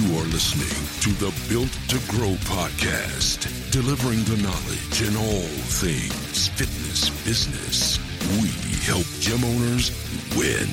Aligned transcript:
You 0.00 0.16
are 0.16 0.24
listening 0.32 0.80
to 1.02 1.10
the 1.20 1.30
Built 1.50 1.70
to 1.88 1.98
Grow 2.10 2.32
podcast, 2.48 3.44
delivering 3.70 4.24
the 4.24 4.42
knowledge 4.42 5.02
in 5.02 5.14
all 5.14 5.46
things 5.76 6.48
fitness 6.48 7.10
business. 7.22 7.98
We 8.40 8.48
help 8.86 9.04
gym 9.20 9.44
owners 9.44 9.90
win. 10.38 10.68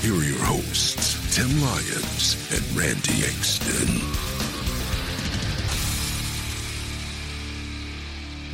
Here 0.00 0.14
are 0.14 0.24
your 0.24 0.42
hosts, 0.42 1.36
Tim 1.36 1.50
Lyons 1.60 2.50
and 2.50 2.64
Randy 2.74 3.26
Exton. 3.26 4.35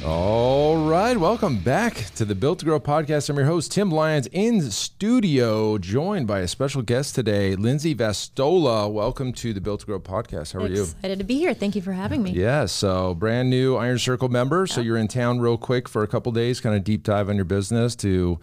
All 0.05 0.85
right, 0.89 1.17
welcome 1.17 1.59
back 1.59 1.95
to 2.17 2.25
the 2.25 2.35
Built 2.35 2.59
to 2.59 2.65
Grow 2.65 2.81
podcast. 2.81 3.31
I'm 3.31 3.37
your 3.37 3.47
host, 3.47 3.71
Tim 3.71 3.89
Lyons, 3.89 4.27
in 4.33 4.61
studio, 4.73 5.79
joined 5.79 6.27
by 6.27 6.41
a 6.41 6.49
special 6.49 6.83
guest 6.83 7.15
today, 7.15 7.55
Lindsay 7.55 7.95
Vastola. 7.95 8.91
Welcome 8.93 9.33
to 9.35 9.53
the 9.53 9.61
Built 9.61 9.81
to 9.81 9.87
Grow 9.87 10.01
podcast. 10.01 10.55
How 10.55 10.61
are 10.61 10.67
you? 10.69 10.83
Excited 10.83 11.21
to 11.21 11.25
be 11.25 11.37
here. 11.37 11.55
Thank 11.55 11.77
you 11.77 11.83
for 11.83 11.93
having 11.93 12.21
me. 12.25 12.33
Yeah, 12.33 12.67
so 12.67 13.15
brand 13.15 13.49
new 13.49 13.77
Iron 13.77 13.99
Circle 13.99 14.29
member. 14.29 14.67
So 14.67 14.81
you're 14.81 14.97
in 14.97 15.07
town 15.07 15.39
real 15.39 15.57
quick 15.57 15.89
for 15.89 16.03
a 16.03 16.09
couple 16.09 16.33
days, 16.33 16.61
kind 16.61 16.75
of 16.75 16.83
deep 16.83 17.05
dive 17.05 17.29
on 17.29 17.37
your 17.37 17.45
business 17.45 17.95
to 17.97 18.41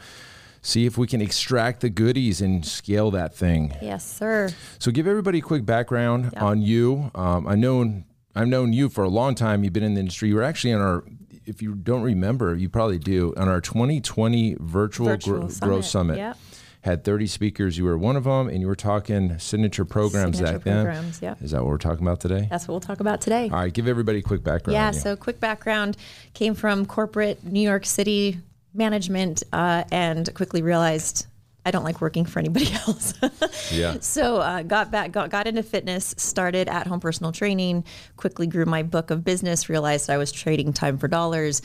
see 0.61 0.85
if 0.85 0.97
we 0.97 1.07
can 1.07 1.19
extract 1.21 1.81
the 1.81 1.89
goodies 1.89 2.39
and 2.39 2.65
scale 2.65 3.11
that 3.11 3.35
thing. 3.35 3.75
Yes, 3.81 4.09
sir. 4.09 4.49
So 4.77 4.91
give 4.91 5.07
everybody 5.07 5.39
a 5.39 5.41
quick 5.41 5.65
background 5.65 6.31
Yeah. 6.33 6.43
on 6.45 6.61
you. 6.61 7.11
Um, 7.15 7.45
I 7.47 7.55
known 7.55 8.05
I've 8.33 8.47
known 8.47 8.71
you 8.71 8.87
for 8.87 9.03
a 9.03 9.09
long 9.09 9.35
time. 9.35 9.65
You've 9.65 9.73
been 9.73 9.83
in 9.83 9.95
the 9.95 9.99
industry. 9.99 10.29
You 10.29 10.35
were 10.35 10.43
actually 10.43 10.71
on 10.71 10.79
our. 10.81 11.03
If 11.49 11.61
you 11.63 11.73
don't 11.73 12.03
remember, 12.03 12.55
you 12.55 12.69
probably 12.69 12.99
do. 12.99 13.33
On 13.35 13.47
our 13.49 13.59
2020 13.59 14.57
virtual, 14.59 15.07
Virtual 15.07 15.39
Gro- 15.39 15.47
summit. 15.49 15.67
Growth 15.67 15.85
Summit, 15.85 16.17
Yep. 16.17 16.37
had 16.81 17.03
30 17.03 17.25
speakers. 17.27 17.77
You 17.77 17.85
were 17.85 17.97
one 17.97 18.15
of 18.15 18.23
them, 18.25 18.47
and 18.47 18.61
you 18.61 18.67
were 18.67 18.75
talking 18.75 19.37
signature 19.39 19.83
programs 19.83 20.37
Signature 20.37 20.57
back 20.59 20.63
then. 20.63 20.85
programs, 20.85 21.21
yep. 21.21 21.41
Is 21.41 21.51
that 21.51 21.61
what 21.63 21.69
we're 21.69 21.77
talking 21.79 22.05
about 22.05 22.19
today? 22.19 22.47
That's 22.51 22.67
what 22.67 22.73
we'll 22.73 22.79
talk 22.81 22.99
about 22.99 23.19
today. 23.19 23.45
All 23.51 23.57
right, 23.59 23.73
give 23.73 23.87
everybody 23.87 24.19
a 24.19 24.21
quick 24.21 24.43
background. 24.43 24.75
yeah, 24.75 24.91
so 24.91 25.15
quick 25.15 25.39
background 25.39 25.97
came 26.35 26.53
from 26.53 26.85
corporate 26.85 27.43
New 27.43 27.59
York 27.61 27.85
City 27.85 28.37
management 28.73 29.41
uh, 29.51 29.83
and 29.91 30.31
quickly 30.35 30.61
realized 30.61 31.25
I 31.65 31.71
don't 31.71 31.83
like 31.83 32.01
working 32.01 32.25
for 32.25 32.39
anybody 32.39 32.71
else. 32.87 33.13
yeah. 33.71 33.97
So 33.99 34.37
uh, 34.37 34.63
got 34.63 34.91
back, 34.91 35.11
got, 35.11 35.29
got 35.29 35.47
into 35.47 35.61
fitness, 35.61 36.15
started 36.17 36.67
at 36.69 36.87
home 36.87 36.99
personal 36.99 37.31
training, 37.31 37.83
quickly 38.17 38.47
grew 38.47 38.65
my 38.65 38.81
book 38.81 39.11
of 39.11 39.23
business, 39.23 39.69
realized 39.69 40.09
I 40.09 40.17
was 40.17 40.31
trading 40.31 40.73
time 40.73 40.97
for 40.97 41.07
dollars, 41.07 41.61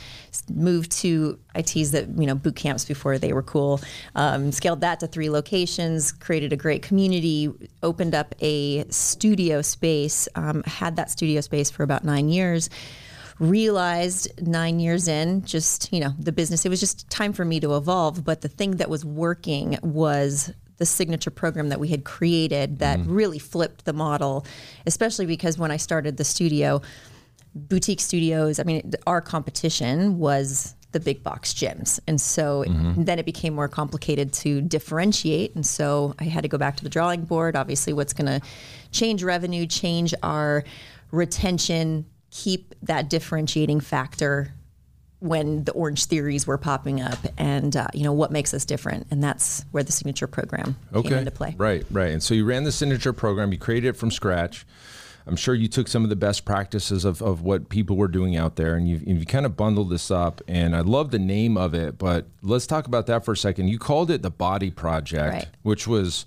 moved 0.52 0.92
to 0.92 1.38
ITs 1.54 1.90
that, 1.90 2.08
you 2.18 2.26
know, 2.26 2.34
boot 2.34 2.56
camps 2.56 2.84
before 2.84 3.18
they 3.18 3.32
were 3.32 3.42
cool, 3.42 3.80
um, 4.14 4.50
scaled 4.52 4.80
that 4.80 5.00
to 5.00 5.06
three 5.06 5.30
locations, 5.30 6.12
created 6.12 6.52
a 6.52 6.56
great 6.56 6.82
community, 6.82 7.52
opened 7.82 8.14
up 8.14 8.34
a 8.40 8.84
studio 8.90 9.62
space, 9.62 10.28
um, 10.34 10.62
had 10.64 10.96
that 10.96 11.10
studio 11.10 11.40
space 11.40 11.70
for 11.70 11.82
about 11.82 12.04
nine 12.04 12.28
years 12.28 12.68
realized 13.38 14.30
nine 14.46 14.78
years 14.80 15.08
in, 15.08 15.44
just, 15.44 15.92
you 15.92 16.00
know, 16.00 16.14
the 16.18 16.32
business, 16.32 16.64
it 16.64 16.68
was 16.68 16.80
just 16.80 17.08
time 17.10 17.32
for 17.32 17.44
me 17.44 17.60
to 17.60 17.76
evolve. 17.76 18.24
But 18.24 18.40
the 18.40 18.48
thing 18.48 18.72
that 18.76 18.88
was 18.88 19.04
working 19.04 19.78
was 19.82 20.52
the 20.76 20.86
signature 20.86 21.30
program 21.30 21.68
that 21.68 21.80
we 21.80 21.88
had 21.88 22.04
created 22.04 22.78
that 22.78 22.98
mm-hmm. 22.98 23.14
really 23.14 23.38
flipped 23.38 23.84
the 23.84 23.92
model, 23.92 24.46
especially 24.86 25.26
because 25.26 25.58
when 25.58 25.70
I 25.70 25.76
started 25.76 26.16
the 26.16 26.24
studio, 26.24 26.82
boutique 27.54 28.00
studios, 28.00 28.58
I 28.58 28.64
mean, 28.64 28.92
our 29.06 29.20
competition 29.20 30.18
was 30.18 30.74
the 30.92 31.00
big 31.00 31.22
box 31.22 31.52
gyms. 31.52 32.00
And 32.06 32.20
so 32.20 32.64
mm-hmm. 32.66 33.04
then 33.04 33.18
it 33.18 33.26
became 33.26 33.54
more 33.54 33.68
complicated 33.68 34.32
to 34.34 34.60
differentiate. 34.60 35.54
And 35.54 35.66
so 35.66 36.14
I 36.18 36.24
had 36.24 36.42
to 36.42 36.48
go 36.48 36.56
back 36.56 36.76
to 36.76 36.84
the 36.84 36.90
drawing 36.90 37.24
board. 37.24 37.56
Obviously, 37.56 37.92
what's 37.92 38.12
going 38.12 38.40
to 38.40 38.46
change 38.92 39.22
revenue, 39.22 39.66
change 39.66 40.14
our 40.22 40.64
retention, 41.10 42.06
keep 42.36 42.74
that 42.82 43.08
differentiating 43.08 43.78
factor 43.78 44.52
when 45.20 45.62
the 45.64 45.72
orange 45.72 46.06
theories 46.06 46.46
were 46.48 46.58
popping 46.58 47.00
up 47.00 47.18
and 47.38 47.76
uh, 47.76 47.86
you 47.94 48.02
know 48.02 48.12
what 48.12 48.32
makes 48.32 48.52
us 48.52 48.64
different 48.64 49.06
and 49.12 49.22
that's 49.22 49.64
where 49.70 49.84
the 49.84 49.92
signature 49.92 50.26
program 50.26 50.76
came 50.92 51.12
into 51.12 51.30
play 51.30 51.54
Right, 51.56 51.86
right. 51.92 52.10
And 52.12 52.20
so 52.22 52.34
you 52.34 52.44
ran 52.44 52.64
the 52.64 52.72
signature 52.72 53.12
program, 53.12 53.52
you 53.52 53.58
created 53.58 53.90
it 53.90 53.96
from 53.96 54.10
scratch. 54.10 54.66
I'm 55.26 55.36
sure 55.36 55.54
you 55.54 55.68
took 55.68 55.86
some 55.88 56.02
of 56.02 56.10
the 56.10 56.16
best 56.16 56.44
practices 56.44 57.04
of, 57.06 57.22
of 57.22 57.40
what 57.40 57.68
people 57.70 57.96
were 57.96 58.08
doing 58.08 58.36
out 58.36 58.56
there 58.56 58.74
and 58.74 58.86
you, 58.88 59.00
you 59.06 59.24
kind 59.24 59.46
of 59.46 59.56
bundled 59.56 59.88
this 59.88 60.10
up. 60.10 60.42
And 60.48 60.76
I 60.76 60.80
love 60.80 61.12
the 61.12 61.18
name 61.20 61.56
of 61.56 61.72
it, 61.72 61.96
but 61.96 62.26
let's 62.42 62.66
talk 62.66 62.86
about 62.86 63.06
that 63.06 63.24
for 63.24 63.32
a 63.32 63.36
second. 63.36 63.68
You 63.68 63.78
called 63.78 64.10
it 64.10 64.20
the 64.22 64.30
Body 64.30 64.70
Project, 64.70 65.32
Right. 65.32 65.46
which 65.62 65.86
was 65.86 66.26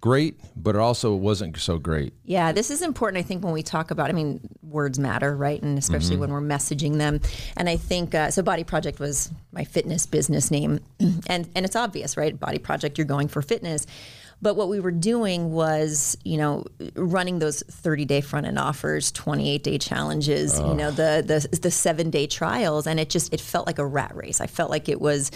great, 0.00 0.40
but 0.56 0.74
it 0.74 0.78
also 0.80 1.14
wasn't 1.14 1.56
so 1.58 1.78
great. 1.78 2.12
Yeah, 2.24 2.52
this 2.52 2.70
is 2.70 2.82
important. 2.82 3.22
I 3.22 3.26
think 3.26 3.44
when 3.44 3.52
we 3.52 3.62
talk 3.62 3.90
about, 3.90 4.08
I 4.08 4.12
mean, 4.12 4.40
words 4.62 4.98
matter, 4.98 5.36
right? 5.36 5.60
And 5.60 5.78
especially 5.78 6.16
when 6.16 6.30
we're 6.30 6.40
messaging 6.40 6.98
them. 6.98 7.20
And 7.56 7.68
I 7.68 7.76
think 7.76 8.14
uh, 8.14 8.30
so. 8.30 8.42
Body 8.42 8.64
Project 8.64 8.98
was 8.98 9.30
my 9.52 9.64
fitness 9.64 10.06
business 10.06 10.50
name, 10.50 10.80
and 11.26 11.48
and 11.54 11.64
it's 11.64 11.76
obvious, 11.76 12.16
right? 12.16 12.38
Body 12.38 12.58
Project, 12.58 12.98
you're 12.98 13.06
going 13.06 13.28
for 13.28 13.42
fitness. 13.42 13.86
But 14.42 14.56
what 14.56 14.68
we 14.68 14.80
were 14.80 14.90
doing 14.90 15.52
was, 15.52 16.16
you 16.24 16.38
know, 16.38 16.64
running 16.94 17.40
those 17.40 17.62
30 17.62 18.06
day 18.06 18.22
front 18.22 18.46
end 18.46 18.58
offers, 18.58 19.12
28 19.12 19.62
day 19.62 19.76
challenges, 19.76 20.58
you 20.58 20.74
know, 20.74 20.90
the 20.90 21.22
the 21.26 21.58
the 21.58 21.70
seven 21.70 22.08
day 22.10 22.26
trials, 22.26 22.86
and 22.86 22.98
it 22.98 23.10
just 23.10 23.32
it 23.34 23.40
felt 23.40 23.66
like 23.66 23.78
a 23.78 23.86
rat 23.86 24.16
race. 24.16 24.40
I 24.40 24.46
felt 24.46 24.70
like 24.70 24.88
it 24.88 25.00
was 25.00 25.30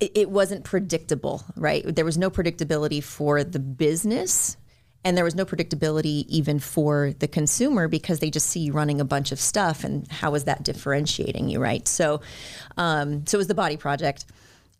it 0.00 0.30
wasn't 0.30 0.64
predictable, 0.64 1.44
right? 1.56 1.82
There 1.86 2.04
was 2.04 2.18
no 2.18 2.30
predictability 2.30 3.02
for 3.02 3.42
the 3.44 3.58
business 3.58 4.56
and 5.04 5.16
there 5.16 5.24
was 5.24 5.34
no 5.34 5.44
predictability 5.44 6.26
even 6.28 6.58
for 6.58 7.12
the 7.18 7.26
consumer 7.26 7.88
because 7.88 8.20
they 8.20 8.30
just 8.30 8.48
see 8.48 8.60
you 8.60 8.72
running 8.72 9.00
a 9.00 9.04
bunch 9.04 9.32
of 9.32 9.40
stuff 9.40 9.82
and 9.84 10.06
how 10.10 10.34
is 10.34 10.44
that 10.44 10.62
differentiating 10.62 11.48
you, 11.48 11.60
right? 11.60 11.86
So, 11.88 12.20
um, 12.76 13.26
so 13.26 13.36
it 13.36 13.40
was 13.40 13.48
the 13.48 13.54
body 13.54 13.76
project 13.76 14.26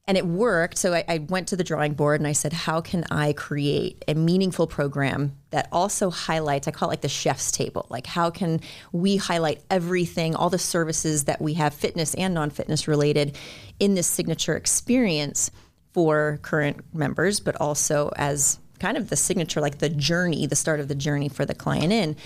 and 0.09 0.19
it 0.19 0.27
worked. 0.27 0.79
So 0.79 0.95
I, 0.95 1.05
I 1.09 1.19
went 1.19 1.49
to 1.49 1.57
the 1.57 1.63
drawing 1.63 1.95
board 1.95 2.21
and 2.21 2.27
I 2.27 2.33
said, 2.33 2.53
how 2.53 2.81
can 2.81 3.05
I 3.11 3.33
create 3.33 4.05
a 4.09 4.15
meaningful 4.15 4.67
program 4.67 5.37
that 5.51 5.69
also 5.71 6.11
highlights, 6.11 6.67
I 6.67 6.73
call 6.73 6.89
it 6.89 6.93
like 6.93 7.01
the 7.03 7.09
chef's 7.09 7.53
table. 7.53 7.87
Like, 7.89 8.07
how 8.07 8.31
can 8.31 8.61
we 8.91 9.17
highlight 9.17 9.62
everything, 9.71 10.35
all 10.35 10.51
the 10.51 10.59
services 10.59 11.25
that 11.25 11.41
we 11.41 11.55
have, 11.55 11.73
fitness 11.73 12.15
and 12.15 12.35
non 12.35 12.51
fitness 12.51 12.89
related, 12.89 13.39
in 13.79 13.95
this 13.95 14.09
signature 14.09 14.57
experience 14.57 15.51
for 15.93 16.41
current 16.43 16.83
members, 16.95 17.39
but 17.39 17.55
also 17.61 18.11
as 18.17 18.59
kind 18.81 18.97
of 18.97 19.09
the 19.09 19.17
signature, 19.17 19.61
like 19.61 19.79
the 19.79 19.89
journey, 19.89 20.47
the 20.47 20.57
start 20.57 20.81
of 20.81 20.89
the 20.89 20.95
journey 20.95 21.29
for 21.29 21.45
the 21.45 21.55
client 21.55 21.93
in. 21.93 22.17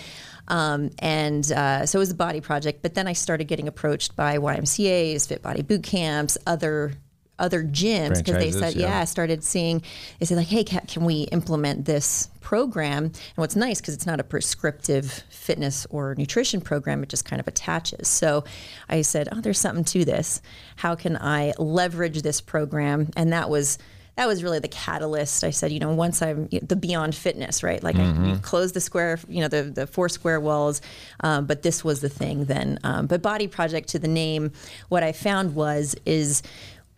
Um, 0.49 0.91
and 1.01 1.51
uh, 1.53 1.85
so 1.85 1.99
it 1.99 2.01
was 2.01 2.11
a 2.11 2.15
body 2.15 2.41
project. 2.41 2.81
But 2.81 2.95
then 2.95 3.07
I 3.07 3.13
started 3.13 3.45
getting 3.45 3.69
approached 3.69 4.17
by 4.17 4.39
YMCA's, 4.39 5.27
Fit 5.27 5.43
Body 5.43 5.63
Boot 5.63 5.83
Camps, 5.83 6.39
other 6.47 6.93
other 7.39 7.63
gyms 7.63 8.19
because 8.19 8.37
they 8.37 8.51
said, 8.51 8.75
yeah. 8.75 8.89
yeah, 8.89 9.01
I 9.01 9.05
started 9.05 9.45
seeing, 9.45 9.83
they 10.19 10.27
said 10.27 10.37
like, 10.37 10.47
hey, 10.47 10.65
can, 10.65 10.87
can 10.87 11.05
we 11.05 11.23
implement 11.33 11.85
this 11.85 12.31
program? 12.41 13.05
And 13.05 13.15
what's 13.37 13.57
nice 13.57 13.81
because 13.81 13.95
it's 13.95 14.07
not 14.07 14.21
a 14.21 14.25
prescriptive 14.25 15.25
fitness 15.29 15.87
or 15.91 16.15
nutrition 16.17 16.61
program, 16.61 17.03
it 17.03 17.09
just 17.09 17.25
kind 17.25 17.41
of 17.41 17.49
attaches. 17.49 18.09
So 18.09 18.45
I 18.89 19.03
said, 19.03 19.29
oh, 19.33 19.41
there's 19.41 19.59
something 19.59 19.85
to 19.85 20.05
this. 20.05 20.41
How 20.77 20.95
can 20.95 21.17
I 21.17 21.53
leverage 21.59 22.23
this 22.23 22.41
program? 22.41 23.11
And 23.17 23.33
that 23.33 23.51
was 23.51 23.79
that 24.17 24.27
was 24.27 24.43
really 24.43 24.59
the 24.59 24.69
catalyst. 24.69 25.45
I 25.45 25.51
said, 25.51 25.73
you 25.73 25.79
know, 25.79 25.93
once 25.93 26.23
I'm 26.23 26.49
the 26.63 26.75
beyond 26.75 27.15
fitness, 27.15 27.63
right? 27.63 27.83
Like 27.83 27.97
I 27.97 28.13
you 28.25 28.37
close 28.39 28.73
the 28.73 28.81
square, 28.81 29.19
you 29.29 29.43
know, 29.43 29.49
the 29.49 29.65
the 29.65 29.87
four 29.87 30.09
square 30.09 30.41
walls, 30.41 30.81
um, 31.21 31.45
but 31.45 31.63
this 31.63 31.85
was 31.85 32.01
the 32.01 32.09
thing 32.09 32.47
then. 32.47 32.79
Um, 32.83 33.07
but 33.07 33.21
Body 33.21 33.47
Project 33.47 33.91
to 33.91 33.99
the 33.99 34.09
name, 34.09 34.53
what 34.89 35.03
I 35.03 35.13
found 35.13 35.55
was 35.55 35.95
is 36.07 36.43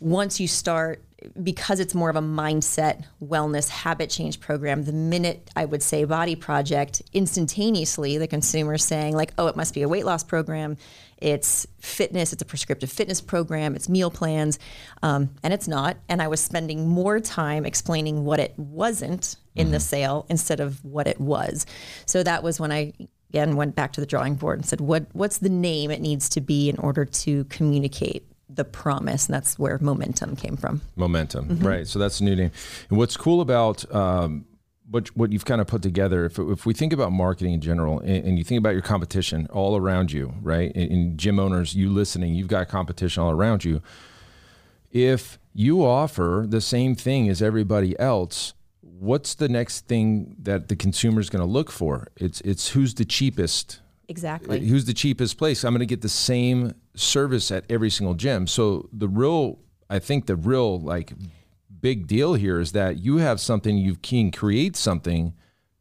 once 0.01 0.41
you 0.41 0.49
start 0.49 1.03
because 1.43 1.81
it's 1.81 1.95
more 1.95 2.11
of 2.11 2.17
a 2.17 2.21
mindset 2.21 3.05
wellness 3.21 3.69
habit 3.69 4.09
change 4.09 4.39
program 4.39 4.85
the 4.85 4.93
minute 4.93 5.51
i 5.57 5.65
would 5.65 5.83
say 5.83 6.05
body 6.05 6.37
project 6.37 7.03
instantaneously 7.13 8.19
the 8.19 8.29
consumer 8.29 8.75
is 8.75 8.85
saying 8.85 9.17
like 9.17 9.33
oh 9.37 9.49
it 9.49 9.57
must 9.57 9.75
be 9.75 9.83
a 9.83 9.89
weight 9.89 10.05
loss 10.05 10.23
program. 10.23 10.77
It's 11.21 11.67
fitness. 11.81 12.33
It's 12.33 12.43
a 12.43 12.45
prescriptive 12.45 12.93
fitness 12.93 13.21
program. 13.21 13.75
It's 13.75 13.89
meal 13.89 14.11
plans. 14.11 14.59
Um, 15.03 15.31
and 15.43 15.53
it's 15.53 15.67
not. 15.67 15.97
And 16.09 16.23
i 16.23 16.29
was 16.29 16.41
spending 16.41 16.89
more 16.89 17.21
time 17.21 17.67
explaining 17.67 18.25
what 18.25 18.39
it 18.39 18.55
wasn't 18.57 19.37
in 19.57 19.73
the 19.73 19.81
sale 19.81 20.25
instead 20.29 20.61
of 20.61 20.85
what 20.85 21.09
it 21.09 21.21
was. 21.21 21.67
So 22.07 22.23
that 22.23 22.43
was 22.43 22.61
when 22.61 22.71
i 22.71 22.93
again 23.31 23.57
went 23.57 23.75
back 23.75 23.93
to 23.95 24.01
the 24.01 24.07
drawing 24.07 24.37
board 24.37 24.59
and 24.59 24.67
said, 24.67 24.81
"What 24.81 25.07
what's 25.13 25.39
the 25.39 25.49
name 25.49 25.91
it 25.91 26.01
needs 26.01 26.29
to 26.31 26.41
be 26.41 26.69
in 26.69 26.79
order 26.79 27.05
to 27.05 27.45
communicate 27.45 28.25
the 28.49 28.65
promise?" 28.65 29.27
And 29.27 29.35
that's 29.35 29.59
where 29.59 29.79
momentum 29.81 30.37
came 30.37 30.57
from. 30.57 30.81
Momentum, 30.97 31.49
mm-hmm. 31.49 31.67
right? 31.67 31.87
So 31.87 31.99
that's 31.99 32.21
a 32.21 32.25
new 32.25 32.37
name. 32.37 32.51
And 32.91 32.99
what's 32.99 33.17
cool 33.17 33.41
about 33.41 33.91
um, 33.95 34.47
what 34.91 35.09
what 35.17 35.33
you've 35.33 35.45
kind 35.45 35.61
of 35.61 35.67
put 35.67 35.83
together, 35.83 36.25
if 36.25 36.39
if 36.39 36.67
we 36.67 36.75
think 36.75 36.93
about 36.93 37.13
marketing 37.13 37.55
in 37.55 37.61
general, 37.61 38.01
and, 38.01 38.25
and 38.25 38.39
you 38.39 38.45
think 38.45 38.59
about 38.59 38.73
your 38.75 38.83
competition 38.83 39.47
all 39.53 39.77
around 39.77 40.13
you, 40.13 40.35
right? 40.43 40.73
And, 40.75 40.91
and 40.91 41.19
gym 41.19 41.39
owners, 41.39 41.75
you 41.75 41.91
listening, 41.91 42.35
you've 42.35 42.49
got 42.49 42.69
competition 42.69 43.23
all 43.23 43.31
around 43.31 43.65
you. 43.65 43.83
If 44.91 45.39
you 45.53 45.85
offer 45.85 46.47
the 46.49 46.61
same 46.61 46.95
thing 46.95 47.29
as 47.29 47.43
everybody 47.43 47.99
else 47.99 48.55
what's 48.99 49.35
the 49.35 49.49
next 49.49 49.87
thing 49.87 50.37
that 50.41 50.69
the 50.69 50.77
consumer 50.77 51.21
is 51.21 51.31
going 51.31 51.45
to 51.45 51.51
look 51.51 51.71
for? 51.71 52.09
It's 52.17 52.41
it's 52.43 52.71
who's 52.71 52.95
the 52.95 53.05
cheapest. 53.05 53.81
Exactly. 54.09 54.67
Who's 54.67 54.87
the 54.87 54.95
cheapest 54.95 55.37
place? 55.37 55.65
I'm 55.65 55.73
going 55.73 55.81
to 55.81 55.87
get 55.87 56.01
the 56.01 56.09
same 56.09 56.75
service 56.99 57.51
at 57.51 57.65
every 57.69 57.91
single 57.91 58.15
gym. 58.15 58.47
So 58.47 58.89
the 58.93 59.09
real, 59.09 59.59
I 59.89 59.99
think 59.99 60.27
the 60.27 60.37
real 60.37 60.81
like 60.81 61.13
big 61.81 62.07
deal 62.07 62.35
here 62.35 62.61
is 62.61 62.73
that 62.73 62.99
you 62.99 63.19
have 63.19 63.41
something 63.41 63.79
you 63.79 63.97
can 63.97 64.31
create 64.31 64.77
something 64.77 65.35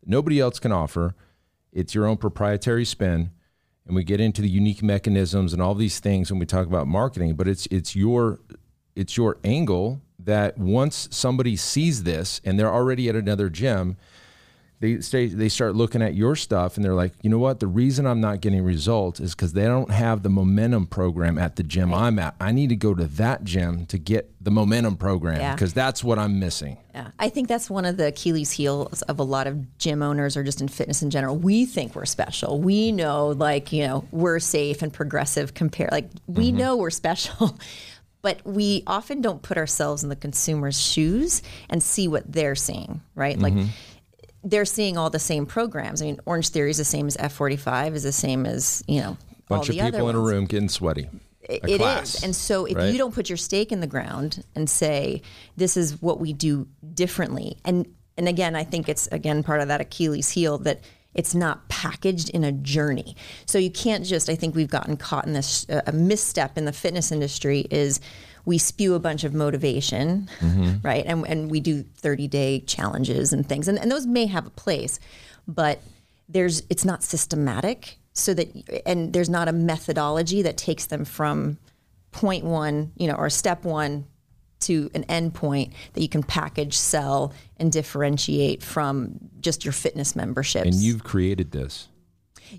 nobody 0.08 0.40
else 0.40 0.60
can 0.60 0.72
offer. 0.72 1.16
It's 1.72 1.94
your 1.94 2.06
own 2.06 2.18
proprietary 2.18 2.86
spin. 2.86 3.31
And 3.86 3.96
we 3.96 4.04
get 4.04 4.19
into 4.19 4.42
the 4.42 4.50
unique 4.50 4.84
mechanisms 4.84 5.54
and 5.54 5.62
all 5.62 5.75
these 5.75 6.00
things 6.00 6.30
when 6.30 6.40
we 6.40 6.46
talk 6.46 6.68
about 6.68 6.88
marketing, 6.88 7.36
but 7.36 7.48
it's 7.48 7.68
it's 7.68 7.96
your 7.96 8.40
it's 8.96 9.16
your 9.16 9.38
angle 9.46 10.02
that 10.19 10.58
once 10.58 11.08
somebody 11.12 11.56
sees 11.56 12.04
this 12.04 12.42
and 12.44 12.60
they're 12.60 12.74
already 12.74 13.08
at 13.08 13.16
another 13.16 13.50
gym, 13.50 13.96
they 14.79 15.01
stay, 15.01 15.25
they 15.25 15.50
start 15.50 15.75
looking 15.75 16.03
at 16.03 16.13
your 16.13 16.35
stuff 16.35 16.75
and 16.75 16.85
they're 16.85 16.94
like, 16.94 17.13
you 17.24 17.29
know 17.31 17.39
what? 17.39 17.59
The 17.59 17.68
reason 17.68 18.06
I'm 18.06 18.21
not 18.21 18.41
getting 18.41 18.63
results 18.63 19.19
is 19.19 19.33
because 19.33 19.53
they 19.53 19.65
don't 19.65 19.89
have 19.89 20.21
the 20.21 20.29
momentum 20.29 20.85
program 20.85 21.39
at 21.39 21.56
the 21.56 21.63
gym 21.63 21.91
right. 21.91 22.03
I'm 22.03 22.19
at. 22.19 22.35
I 22.39 22.51
need 22.51 22.69
to 22.69 22.75
go 22.75 22.94
to 22.94 23.06
that 23.06 23.44
gym 23.44 23.88
to 23.88 23.97
get 23.97 24.31
the 24.39 24.51
momentum 24.51 24.95
program 24.95 25.56
because 25.56 25.71
yeah. 25.71 25.85
that's 25.85 26.03
what 26.03 26.19
I'm 26.19 26.39
missing. 26.39 26.77
Yeah, 26.94 27.09
I 27.18 27.29
think 27.29 27.47
that's 27.47 27.71
one 27.71 27.85
of 27.85 27.97
the 27.97 28.07
Achilles 28.07 28.51
heels 28.51 29.01
of 29.03 29.19
a 29.19 29.24
lot 29.24 29.47
of 29.47 29.77
gym 29.79 30.03
owners 30.03 30.38
or 30.38 30.44
just 30.44 30.62
in 30.62 30.68
fitness 30.68 31.01
in 31.01 31.09
general. 31.09 31.35
We 31.35 31.65
think 31.65 31.95
we're 31.95 32.06
special. 32.06 32.59
We 32.62 32.91
know, 32.91 33.30
like 33.30 33.71
you 33.71 33.88
know, 33.88 34.07
we're 34.12 34.39
safe 34.39 34.83
and 34.83 34.94
progressive. 34.94 35.56
Compare, 35.56 35.89
like 35.91 36.09
we 36.27 36.50
mm-hmm. 36.50 36.57
know 36.57 36.77
we're 36.77 36.91
special. 36.91 37.57
but 38.21 38.41
we 38.45 38.83
often 38.88 39.21
don't 39.21 39.41
put 39.41 39.57
ourselves 39.57 40.03
in 40.03 40.09
the 40.09 40.15
consumer's 40.15 40.80
shoes 40.80 41.41
and 41.69 41.81
see 41.81 42.07
what 42.07 42.30
they're 42.31 42.56
seeing, 42.56 43.01
right? 43.15 43.38
Mm-hmm. 43.38 43.59
Like 43.59 43.68
they're 44.49 44.65
seeing 44.65 44.97
all 44.97 45.09
the 45.09 45.19
same 45.19 45.45
programs. 45.45 46.01
I 46.01 46.05
mean, 46.05 46.19
Orange 46.25 46.49
Theory 46.49 46.71
is 46.71 46.77
the 46.77 46.85
same 46.85 47.07
as 47.07 47.17
F45, 47.17 47.94
is 47.95 48.03
the 48.03 48.11
same 48.11 48.45
as, 48.45 48.83
you 48.88 49.01
know, 49.01 49.17
bunch 49.49 49.69
of 49.69 49.75
people 49.75 50.09
in 50.09 50.15
a 50.15 50.19
room 50.19 50.45
getting 50.45 50.69
sweaty. 50.69 51.09
It 51.41 51.77
class, 51.77 52.15
is. 52.15 52.23
And 52.23 52.35
so 52.35 52.65
if 52.65 52.75
right? 52.75 52.91
you 52.91 52.97
don't 52.97 53.13
put 53.13 53.29
your 53.29 53.38
stake 53.38 53.71
in 53.71 53.79
the 53.79 53.88
ground 53.88 54.44
and 54.55 54.69
say, 54.69 55.21
this 55.55 55.77
is 55.77 56.01
what 56.01 56.19
we 56.19 56.33
do 56.33 56.67
differently, 56.94 57.57
and 57.63 57.88
and 58.17 58.27
again, 58.27 58.55
I 58.55 58.63
think 58.63 58.89
it's 58.89 59.07
again 59.07 59.44
part 59.44 59.61
of 59.61 59.69
that 59.69 59.79
Achilles 59.79 60.29
heel 60.29 60.57
that 60.59 60.81
it's 61.13 61.33
not 61.33 61.67
packaged 61.69 62.29
in 62.29 62.44
a 62.44 62.51
journey. 62.51 63.15
So 63.45 63.57
you 63.57 63.71
can't 63.71 64.05
just, 64.05 64.29
I 64.29 64.35
think 64.35 64.55
we've 64.55 64.69
gotten 64.69 64.97
caught 64.97 65.25
in 65.25 65.33
this, 65.33 65.67
uh, 65.67 65.81
a 65.88 65.91
misstep 65.91 66.59
in 66.59 66.65
the 66.65 66.71
fitness 66.71 67.11
industry 67.11 67.65
is 67.71 67.99
we 68.47 68.57
spew 68.57 68.95
a 68.95 68.99
bunch 68.99 69.25
of 69.25 69.33
motivation, 69.33 70.29
mm-hmm. 70.39 70.75
right? 70.81 71.03
And, 71.05 71.27
and 71.27 71.51
we 71.51 71.59
do 71.59 71.83
30 71.83 72.29
day 72.29 72.61
challenges 72.61 73.33
and 73.33 73.47
things. 73.47 73.67
And, 73.67 73.77
and 73.77 73.91
those 73.91 74.07
may 74.07 74.25
have 74.25 74.47
a 74.47 74.49
place, 74.49 75.01
but 75.49 75.81
there's, 76.29 76.63
it's 76.69 76.85
not 76.85 77.03
systematic 77.03 77.97
so 78.13 78.33
that, 78.33 78.47
and 78.85 79.11
there's 79.11 79.29
not 79.29 79.49
a 79.49 79.51
methodology 79.51 80.44
that 80.44 80.55
takes 80.55 80.85
them 80.85 81.03
from 81.03 81.57
point 82.11 82.45
one, 82.45 82.94
you 82.95 83.07
know, 83.07 83.15
or 83.15 83.29
step 83.29 83.65
one 83.65 84.05
to 84.61 84.89
an 84.95 85.03
endpoint 85.03 85.73
that 85.91 86.01
you 86.01 86.07
can 86.07 86.23
package, 86.23 86.77
sell, 86.77 87.33
and 87.57 87.69
differentiate 87.69 88.63
from 88.63 89.19
just 89.41 89.65
your 89.65 89.73
fitness 89.73 90.15
memberships. 90.15 90.67
And 90.67 90.75
you've 90.75 91.03
created 91.03 91.51
this. 91.51 91.89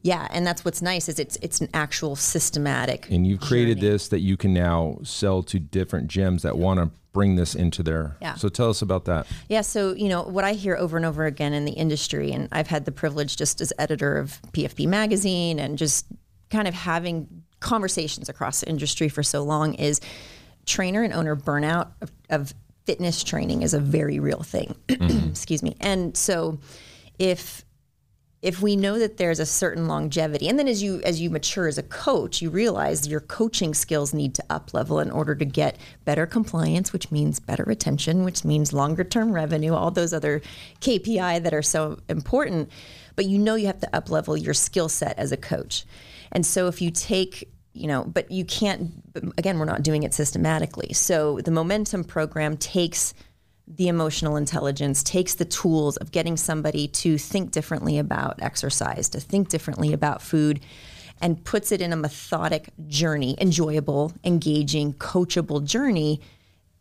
Yeah, 0.02 0.28
and 0.30 0.46
that's 0.46 0.64
what's 0.64 0.82
nice 0.82 1.08
is 1.08 1.18
it's 1.18 1.36
it's 1.42 1.60
an 1.60 1.68
actual 1.74 2.16
systematic. 2.16 3.08
And 3.10 3.26
you've 3.26 3.40
created 3.40 3.78
journey. 3.78 3.90
this 3.90 4.08
that 4.08 4.20
you 4.20 4.36
can 4.36 4.52
now 4.52 4.98
sell 5.02 5.42
to 5.44 5.58
different 5.58 6.08
gyms 6.08 6.42
that 6.42 6.56
want 6.56 6.80
to 6.80 6.90
bring 7.12 7.36
this 7.36 7.54
into 7.54 7.82
their. 7.82 8.16
Yeah. 8.20 8.34
So 8.34 8.48
tell 8.48 8.70
us 8.70 8.82
about 8.82 9.04
that. 9.06 9.26
Yeah. 9.48 9.62
So 9.62 9.94
you 9.94 10.08
know 10.08 10.22
what 10.22 10.44
I 10.44 10.52
hear 10.52 10.76
over 10.76 10.96
and 10.96 11.06
over 11.06 11.26
again 11.26 11.52
in 11.52 11.64
the 11.64 11.72
industry, 11.72 12.32
and 12.32 12.48
I've 12.52 12.68
had 12.68 12.84
the 12.84 12.92
privilege 12.92 13.36
just 13.36 13.60
as 13.60 13.72
editor 13.78 14.18
of 14.18 14.40
PFP 14.52 14.86
magazine 14.86 15.58
and 15.58 15.78
just 15.78 16.06
kind 16.50 16.68
of 16.68 16.74
having 16.74 17.44
conversations 17.60 18.28
across 18.28 18.60
the 18.60 18.68
industry 18.68 19.08
for 19.08 19.22
so 19.22 19.42
long 19.42 19.74
is 19.74 20.00
trainer 20.64 21.02
and 21.02 21.12
owner 21.12 21.34
burnout 21.34 21.88
of, 22.00 22.12
of 22.30 22.54
fitness 22.86 23.24
training 23.24 23.62
is 23.62 23.74
a 23.74 23.80
very 23.80 24.18
real 24.18 24.42
thing. 24.42 24.74
Mm-hmm. 24.88 25.28
Excuse 25.30 25.62
me. 25.62 25.76
And 25.80 26.16
so 26.16 26.58
if 27.18 27.64
if 28.40 28.62
we 28.62 28.76
know 28.76 28.98
that 28.98 29.16
there's 29.16 29.40
a 29.40 29.46
certain 29.46 29.88
longevity 29.88 30.48
and 30.48 30.58
then 30.58 30.68
as 30.68 30.82
you 30.82 31.00
as 31.02 31.20
you 31.20 31.28
mature 31.28 31.66
as 31.66 31.76
a 31.76 31.82
coach 31.82 32.40
you 32.40 32.50
realize 32.50 33.08
your 33.08 33.20
coaching 33.20 33.74
skills 33.74 34.14
need 34.14 34.34
to 34.34 34.44
up 34.48 34.72
level 34.72 35.00
in 35.00 35.10
order 35.10 35.34
to 35.34 35.44
get 35.44 35.76
better 36.04 36.26
compliance 36.26 36.92
which 36.92 37.10
means 37.10 37.40
better 37.40 37.64
retention 37.64 38.24
which 38.24 38.44
means 38.44 38.72
longer 38.72 39.02
term 39.02 39.32
revenue 39.32 39.74
all 39.74 39.90
those 39.90 40.12
other 40.12 40.40
KPI 40.80 41.42
that 41.42 41.52
are 41.52 41.62
so 41.62 41.98
important 42.08 42.70
but 43.16 43.26
you 43.26 43.38
know 43.38 43.56
you 43.56 43.66
have 43.66 43.80
to 43.80 43.96
up 43.96 44.08
level 44.08 44.36
your 44.36 44.54
skill 44.54 44.88
set 44.88 45.18
as 45.18 45.32
a 45.32 45.36
coach 45.36 45.84
and 46.30 46.46
so 46.46 46.68
if 46.68 46.80
you 46.80 46.90
take 46.90 47.48
you 47.74 47.86
know, 47.86 48.02
but 48.02 48.28
you 48.30 48.44
can't, 48.44 48.90
again, 49.36 49.56
we're 49.56 49.64
not 49.64 49.84
doing 49.84 50.02
it 50.02 50.12
systematically. 50.12 50.92
So 50.94 51.40
the 51.40 51.52
momentum 51.52 52.02
program 52.02 52.56
takes 52.56 53.14
the 53.76 53.88
emotional 53.88 54.36
intelligence, 54.36 55.02
takes 55.02 55.34
the 55.34 55.44
tools 55.44 55.96
of 55.98 56.10
getting 56.10 56.36
somebody 56.36 56.88
to 56.88 57.18
think 57.18 57.50
differently 57.50 57.98
about 57.98 58.40
exercise, 58.42 59.08
to 59.10 59.20
think 59.20 59.48
differently 59.48 59.92
about 59.92 60.22
food, 60.22 60.60
and 61.20 61.44
puts 61.44 61.72
it 61.72 61.80
in 61.80 61.92
a 61.92 61.96
methodic 61.96 62.70
journey, 62.86 63.36
enjoyable, 63.40 64.12
engaging, 64.24 64.94
coachable 64.94 65.64
journey 65.64 66.20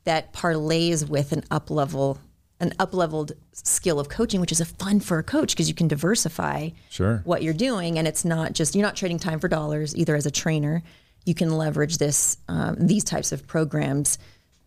that 0.05 0.31
parlays 0.31 1.07
with 1.07 1.31
an 1.31 1.43
up 1.51 1.69
level 1.69 2.17
an 2.59 2.73
up 2.79 2.93
leveled 2.93 3.33
skill 3.51 3.99
of 3.99 4.09
coaching, 4.09 4.41
which 4.41 4.51
is 4.51 4.59
a 4.59 4.65
fun 4.65 4.99
for 4.99 5.19
a 5.19 5.23
coach 5.23 5.51
because 5.51 5.69
you 5.69 5.75
can 5.75 5.87
diversify 5.87 6.69
sure. 6.89 7.21
what 7.23 7.43
you're 7.43 7.53
doing, 7.53 7.97
and 7.99 8.07
it's 8.07 8.25
not 8.25 8.53
just 8.53 8.75
you're 8.75 8.85
not 8.85 8.95
trading 8.95 9.19
time 9.19 9.39
for 9.39 9.47
dollars 9.47 9.95
either. 9.95 10.15
As 10.15 10.25
a 10.25 10.31
trainer, 10.31 10.81
you 11.25 11.35
can 11.35 11.55
leverage 11.55 11.97
this 11.97 12.37
um, 12.47 12.75
these 12.79 13.03
types 13.03 13.31
of 13.31 13.45
programs. 13.45 14.17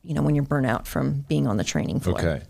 You 0.02 0.14
know, 0.14 0.22
when 0.22 0.34
you're 0.34 0.44
burnt 0.44 0.66
out 0.66 0.86
from 0.86 1.26
being 1.28 1.46
on 1.46 1.56
the 1.56 1.64
training 1.64 2.00
floor. 2.00 2.18
Okay. 2.18 2.42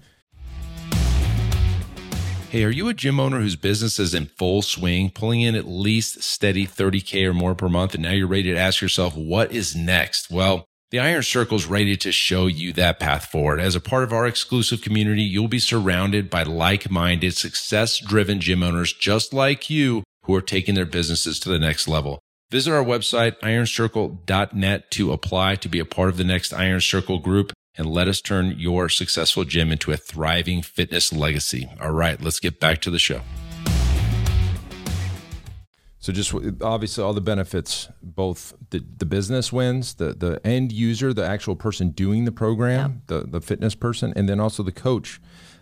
Hey, 2.51 2.65
are 2.65 2.71
you 2.71 2.89
a 2.89 2.95
gym 2.95 3.21
owner 3.21 3.41
whose 3.41 3.55
business 3.55 4.01
is 4.01 4.13
in 4.13 4.27
full 4.27 4.63
swing, 4.63 5.11
pulling 5.11 5.41
in 5.41 5.55
at 5.55 5.69
least 5.69 6.23
steady 6.25 6.67
30K 6.67 7.27
or 7.27 7.33
more 7.33 7.55
per 7.55 7.69
month, 7.69 7.95
and 7.95 8.03
now 8.03 8.11
you're 8.11 8.27
ready 8.27 8.53
to 8.53 8.59
ask 8.59 8.81
yourself, 8.81 9.17
what 9.17 9.53
is 9.53 9.77
next? 9.77 10.33
Well, 10.33 10.65
the 10.91 10.99
Iron 10.99 11.23
Circle 11.23 11.57
is 11.57 11.67
ready 11.67 11.97
to 11.99 12.11
show 12.11 12.49
you 12.49 12.73
that 12.73 12.99
path 12.99 13.27
forward. 13.27 13.61
As 13.61 13.77
a 13.77 13.81
part 13.81 14.03
of 14.03 14.13
our 14.13 14.27
exclusive 14.27 14.83
community, 14.83 15.23
you'll 15.23 15.47
be 15.47 15.61
surrounded 15.61 16.29
by 16.29 16.43
like-minded, 16.43 17.37
success-driven 17.37 18.41
gym 18.41 18.65
owners 18.65 18.93
just 18.93 19.33
like 19.33 19.71
you 19.71 20.03
who 20.25 20.35
are 20.35 20.43
taking 20.43 20.75
their 20.75 20.87
businesses 20.87 21.39
to 21.39 21.49
the 21.49 21.61
next 21.61 21.87
level. 21.87 22.19
Visit 22.51 22.73
our 22.73 22.85
website, 22.85 23.39
ironcircle.net 23.41 24.91
to 24.91 25.13
apply 25.13 25.55
to 25.55 25.69
be 25.69 25.79
a 25.79 25.85
part 25.85 26.09
of 26.09 26.17
the 26.17 26.25
next 26.25 26.53
Iron 26.53 26.81
Circle 26.81 27.21
group 27.21 27.53
and 27.77 27.87
let 27.87 28.09
us 28.09 28.21
turn 28.21 28.57
your 28.59 28.89
successful 28.89 29.45
gym 29.45 29.71
into 29.71 29.93
a 29.93 29.97
thriving 29.97 30.61
fitness 30.61 31.13
legacy. 31.13 31.71
All 31.81 31.93
right, 31.93 32.21
let's 32.21 32.41
get 32.41 32.59
back 32.59 32.81
to 32.81 32.91
the 32.91 32.99
show. 32.99 33.21
So 36.01 36.13
just 36.13 36.35
obviously 36.61 37.05
all 37.05 37.13
the 37.13 37.21
benefits, 37.21 37.89
both 38.03 38.55
the, 38.71 38.85
the 38.97 39.07
business 39.07 39.53
wins, 39.53 39.95
the 39.95 40.15
the 40.15 40.45
end 40.45 40.73
user, 40.73 41.15
the 41.15 41.25
actual 41.25 41.55
person 41.55 41.91
doing 41.91 42.25
the 42.25 42.33
program, 42.33 43.03
yeah. 43.09 43.19
the 43.19 43.27
the 43.29 43.41
fitness 43.41 43.77
person, 43.77 44.13
and 44.17 44.29
then 44.29 44.41
also 44.41 44.65
the 44.65 44.73
coach. 44.73 45.21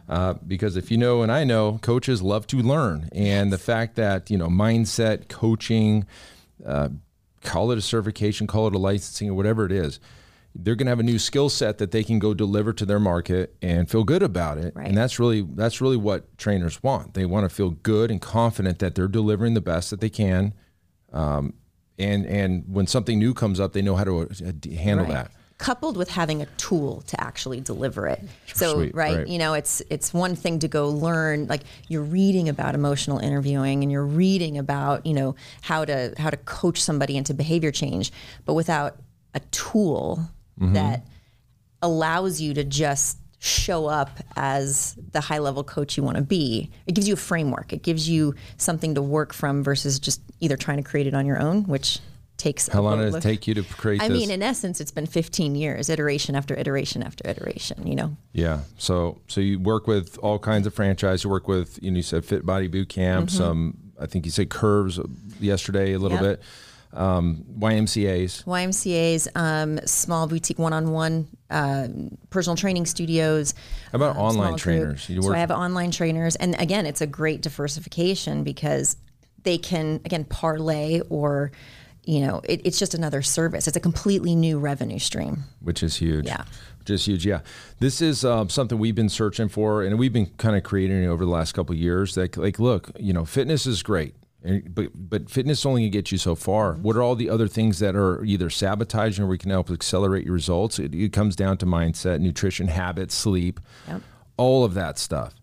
Uh, 0.09 0.35
because 0.47 0.75
if 0.75 0.91
you 0.91 0.97
know 0.97 1.21
and 1.21 1.31
I 1.31 1.45
know, 1.45 1.81
coaches 1.83 2.23
love 2.23 2.47
to 2.47 2.63
learn, 2.63 3.11
and 3.13 3.53
the 3.53 3.59
fact 3.59 3.97
that 3.97 4.31
you 4.31 4.39
know 4.39 4.49
mindset, 4.49 5.29
coaching, 5.29 6.07
uh, 6.65 6.89
call 7.43 7.71
it 7.71 7.79
a 7.79 7.83
certification, 7.83 8.47
call 8.47 8.67
it 8.67 8.75
a 8.75 8.79
licensing, 8.79 9.31
or 9.31 9.35
whatever 9.35 9.65
it 9.65 9.73
is, 9.73 10.01
they're 10.55 10.75
going 10.75 10.87
to 10.87 10.91
have 10.91 10.99
a 10.99 11.05
new 11.05 11.19
skill 11.19 11.49
set 11.49 11.79
that 11.79 11.91
they 11.91 12.03
can 12.03 12.19
go 12.19 12.35
deliver 12.35 12.73
to 12.73 12.85
their 12.85 12.99
market 12.99 13.55
and 13.63 13.89
feel 13.89 14.05
good 14.05 14.23
about 14.23 14.59
it. 14.59 14.75
Right. 14.75 14.89
And 14.89 14.97
that's 14.97 15.19
really 15.19 15.43
that's 15.55 15.81
really 15.81 15.97
what 15.97 16.37
trainers 16.39 16.83
want. 16.83 17.15
They 17.15 17.27
want 17.27 17.49
to 17.49 17.55
feel 17.55 17.71
good 17.71 18.11
and 18.11 18.21
confident 18.21 18.79
that 18.81 18.95
they're 18.95 19.09
delivering 19.09 19.55
the 19.55 19.61
best 19.61 19.91
that 19.91 20.01
they 20.01 20.11
can. 20.11 20.55
Um, 21.13 21.55
and 21.99 22.27
and 22.27 22.65
when 22.69 22.87
something 22.87 23.19
new 23.19 23.35
comes 23.35 23.61
up, 23.61 23.73
they 23.73 23.83
know 23.83 23.97
how 23.97 24.05
to 24.05 24.23
uh, 24.23 24.27
handle 24.77 25.07
right. 25.07 25.15
that. 25.15 25.33
Coupled 25.59 25.97
with 25.97 26.09
having 26.09 26.41
a 26.41 26.47
tool 26.57 27.03
to 27.09 27.21
actually 27.21 27.61
deliver 27.61 28.07
it. 28.07 28.23
So 28.55 28.75
Sweet, 28.75 28.95
right, 28.95 29.17
right. 29.19 29.29
you 29.29 29.39
know, 29.39 29.55
it's 29.55 29.83
it's 29.91 30.15
one 30.15 30.37
thing 30.37 30.61
to 30.61 30.69
go 30.69 30.89
learn 30.89 31.47
like 31.49 31.63
you're 31.89 32.03
reading 32.03 32.49
about 32.49 32.75
emotional 32.75 33.19
interviewing 33.19 33.83
and 33.83 33.91
you're 33.91 34.07
reading 34.07 34.57
about, 34.57 35.05
you 35.05 35.15
know, 35.15 35.35
how 35.63 35.85
to 35.85 36.15
how 36.17 36.31
to 36.31 36.37
coach 36.37 36.81
somebody 36.81 37.17
into 37.17 37.35
behavior 37.35 37.73
change, 37.73 38.13
but 38.45 38.55
without 38.55 38.97
a 39.35 39.41
tool 39.51 40.31
Mm-hmm. 40.61 40.73
that 40.73 41.05
allows 41.83 42.41
you 42.41 42.53
to 42.55 42.65
just 42.65 43.17
show 43.39 43.87
up 43.87 44.19
as 44.35 44.97
the 45.13 45.21
high 45.21 45.39
level 45.39 45.63
coach 45.63 45.97
you 45.97 46.03
want 46.03 46.17
to 46.17 46.23
be. 46.25 46.69
It 46.87 46.97
gives 46.97 47.07
you 47.07 47.15
a 47.15 47.17
framework. 47.17 47.73
It 47.73 47.85
gives 47.85 48.09
you 48.09 48.35
something 48.57 48.97
to 48.97 49.03
work 49.03 49.33
from 49.33 49.63
versus 49.63 50.01
just 50.01 50.21
either 50.41 50.57
trying 50.57 50.79
to 50.79 50.83
create 50.83 51.07
it 51.07 51.15
on 51.15 51.27
your 51.27 51.41
own, 51.41 51.63
which 51.69 52.01
takes 52.39 52.69
How 52.69 52.81
long 52.81 52.99
did 52.99 53.15
it 53.15 53.21
take 53.21 53.47
you 53.47 53.55
to 53.55 53.63
create 53.63 54.01
I 54.01 54.09
this? 54.09 54.17
mean, 54.19 54.31
in 54.31 54.43
essence, 54.43 54.81
it's 54.81 54.91
been 54.91 55.07
15 55.07 55.55
years, 55.55 55.91
iteration 55.91 56.35
after 56.35 56.55
iteration 56.55 57.03
after 57.03 57.29
iteration. 57.29 57.87
You 57.87 57.97
know, 57.97 58.17
Yeah. 58.33 58.61
So 58.79 59.21
so 59.29 59.41
you 59.41 59.59
work 59.59 59.87
with 59.87 60.19
all 60.19 60.39
kinds 60.39 60.67
of 60.67 60.73
franchise. 60.75 61.25
You 61.25 61.31
work 61.31 61.49
with 61.49 61.79
you 61.83 61.91
know 61.91 61.97
you 61.97 62.03
said 62.03 62.25
Fit 62.25 62.47
Body 62.47 62.69
Boot 62.69 62.89
Camp. 62.89 63.31
Some 63.31 63.77
I 64.01 64.07
think 64.07 64.25
you 64.25 64.31
said 64.31 64.49
Curves 64.49 64.99
yesterday 65.41 65.93
a 65.93 65.99
little 65.99 66.19
Yep. 66.23 66.39
bit. 66.39 66.43
Um, 66.91 67.45
YMCA's. 67.59 68.45
YMCA's, 68.47 69.29
um, 69.35 69.79
small 69.85 70.27
boutique 70.27 70.59
one-on-one 70.59 71.29
uh, 71.51 71.89
personal 72.31 72.57
training 72.57 72.87
studios. 72.87 73.53
How 73.93 73.97
about 73.97 74.17
um, 74.17 74.23
online 74.23 74.57
trainers? 74.57 75.07
You 75.09 75.21
So 75.21 75.35
I 75.35 75.39
have 75.39 75.51
online 75.51 75.91
trainers, 75.91 76.35
and 76.37 76.59
again, 76.59 76.87
it's 76.87 77.03
a 77.03 77.07
great 77.07 77.43
diversification 77.43 78.43
because 78.43 78.97
they 79.43 79.59
can 79.59 80.01
again 80.05 80.25
parlay 80.25 81.01
or. 81.11 81.53
You 82.09 82.21
know, 82.21 82.41
it, 82.45 82.63
it's 82.65 82.79
just 82.79 82.95
another 82.95 83.21
service. 83.21 83.69
It's 83.69 83.77
a 83.77 83.81
completely 83.81 84.35
new 84.35 84.59
revenue 84.59 84.99
stream. 84.99 85.45
which 85.61 85.83
is 85.83 85.97
huge. 85.97 86.25
Yeah. 86.25 86.45
Which 86.79 86.89
is 86.89 87.05
huge. 87.07 87.27
Yeah. 87.27 87.41
This 87.81 88.01
is 88.01 88.25
um, 88.25 88.49
something 88.49 88.79
we've 88.79 88.95
been 88.95 89.11
searching 89.11 89.49
for, 89.51 89.83
and 89.83 89.99
we've 89.99 90.13
been 90.13 90.31
kind 90.39 90.57
of 90.57 90.63
creating 90.63 91.03
it 91.05 91.07
over 91.09 91.27
the 91.27 91.31
last 91.31 91.53
couple 91.53 91.75
of 91.75 91.79
years. 91.79 92.15
That 92.15 92.35
like, 92.39 92.59
look, 92.59 92.91
you 92.99 93.13
know, 93.13 93.27
fitness 93.27 93.67
is 93.67 93.83
great, 93.83 94.15
and- 94.43 94.75
but 94.75 94.89
but 94.95 95.29
fitness 95.29 95.67
only 95.67 95.83
can 95.83 95.91
get 95.91 96.11
you 96.11 96.17
so 96.17 96.35
far. 96.35 96.73
What 96.77 96.97
are 96.97 97.03
all 97.03 97.15
the 97.15 97.29
other 97.29 97.47
things 97.47 97.79
that 97.81 97.95
are 97.95 98.25
either 98.25 98.49
sabotaging 98.49 99.23
or 99.23 99.29
we 99.29 99.37
can 99.37 99.51
help 99.51 99.71
accelerate 99.71 100.25
your 100.25 100.33
results? 100.33 100.79
It, 100.79 100.95
it 100.95 101.13
comes 101.13 101.37
down 101.37 101.59
to 101.59 101.67
mindset, 101.67 102.21
nutrition, 102.21 102.69
habits, 102.69 103.15
sleep, 103.15 103.61
Yep. 103.87 104.01
all 104.39 104.65
of 104.65 104.73
that 104.73 104.99
stuff. 104.99 105.35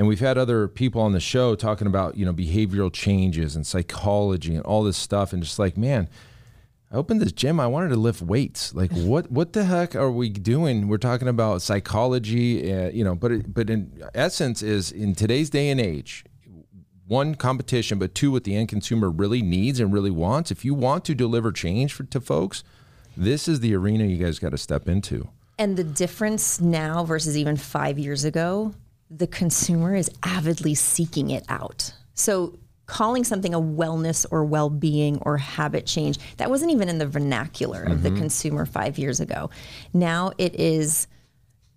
And 0.00 0.08
we've 0.08 0.18
had 0.18 0.38
other 0.38 0.66
people 0.66 1.02
on 1.02 1.12
the 1.12 1.20
show 1.20 1.54
talking 1.54 1.86
about 1.86 2.16
you 2.16 2.24
know 2.24 2.32
behavioral 2.32 2.90
changes 2.90 3.54
and 3.54 3.66
psychology 3.66 4.54
and 4.54 4.64
all 4.64 4.82
this 4.82 4.96
stuff, 4.96 5.34
and 5.34 5.42
just 5.42 5.58
like 5.58 5.76
man. 5.76 6.08
I 6.90 6.96
opened 6.96 7.20
this 7.20 7.32
gym. 7.32 7.60
I 7.60 7.66
wanted 7.66 7.90
to 7.90 7.96
lift 7.96 8.22
weights. 8.22 8.74
Like, 8.74 8.90
what? 8.94 9.30
What 9.30 9.52
the 9.52 9.64
heck 9.64 9.94
are 9.94 10.10
we 10.10 10.30
doing? 10.30 10.88
We're 10.88 10.96
talking 10.96 11.28
about 11.28 11.60
psychology, 11.60 12.72
uh, 12.72 12.88
you 12.88 13.04
know. 13.04 13.14
But 13.14 13.30
it, 13.30 13.52
but 13.52 13.68
in 13.68 14.02
essence, 14.14 14.62
is 14.62 14.90
in 14.90 15.14
today's 15.14 15.50
day 15.50 15.68
and 15.68 15.78
age, 15.78 16.24
one 17.06 17.34
competition, 17.34 17.98
but 17.98 18.14
two, 18.14 18.30
what 18.30 18.44
the 18.44 18.56
end 18.56 18.70
consumer 18.70 19.10
really 19.10 19.42
needs 19.42 19.80
and 19.80 19.92
really 19.92 20.10
wants. 20.10 20.50
If 20.50 20.64
you 20.64 20.72
want 20.72 21.04
to 21.04 21.14
deliver 21.14 21.52
change 21.52 21.92
for, 21.92 22.04
to 22.04 22.22
folks, 22.22 22.64
this 23.18 23.48
is 23.48 23.60
the 23.60 23.74
arena 23.74 24.04
you 24.04 24.16
guys 24.16 24.38
got 24.38 24.52
to 24.52 24.58
step 24.58 24.88
into. 24.88 25.28
And 25.58 25.76
the 25.76 25.84
difference 25.84 26.58
now 26.58 27.04
versus 27.04 27.36
even 27.36 27.58
five 27.58 27.98
years 27.98 28.24
ago, 28.24 28.72
the 29.10 29.26
consumer 29.26 29.94
is 29.94 30.10
avidly 30.22 30.74
seeking 30.74 31.30
it 31.30 31.44
out. 31.48 31.92
So 32.14 32.58
calling 32.86 33.24
something 33.24 33.54
a 33.54 33.60
wellness 33.60 34.26
or 34.30 34.44
well-being 34.44 35.18
or 35.22 35.36
habit 35.36 35.86
change, 35.86 36.18
that 36.36 36.50
wasn't 36.50 36.70
even 36.70 36.88
in 36.88 36.98
the 36.98 37.06
vernacular 37.06 37.82
of 37.82 38.02
the 38.02 38.08
mm-hmm. 38.08 38.18
consumer 38.18 38.66
five 38.66 38.98
years 38.98 39.20
ago. 39.20 39.50
Now 39.92 40.32
it 40.38 40.58
is 40.58 41.06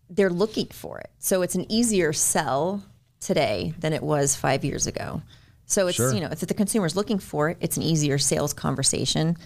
they're 0.10 0.30
looking 0.30 0.68
for 0.68 1.00
it. 1.00 1.10
So 1.18 1.42
it's 1.42 1.56
an 1.56 1.72
easier 1.72 2.14
sell 2.14 2.84
today 3.20 3.74
than 3.80 3.94
it 3.94 4.04
was 4.04 4.36
five 4.36 4.64
years 4.64 4.86
ago. 4.86 5.22
So 5.66 5.88
it's 5.88 5.98
you 5.98 6.20
know 6.20 6.30
if 6.32 6.40
the 6.40 6.54
consumer's 6.54 6.96
looking 6.96 7.20
for 7.20 7.50
it, 7.50 7.58
it's 7.62 7.78
an 7.78 7.84
easier 7.84 8.18
sales 8.18 8.54
conversation. 8.54 9.38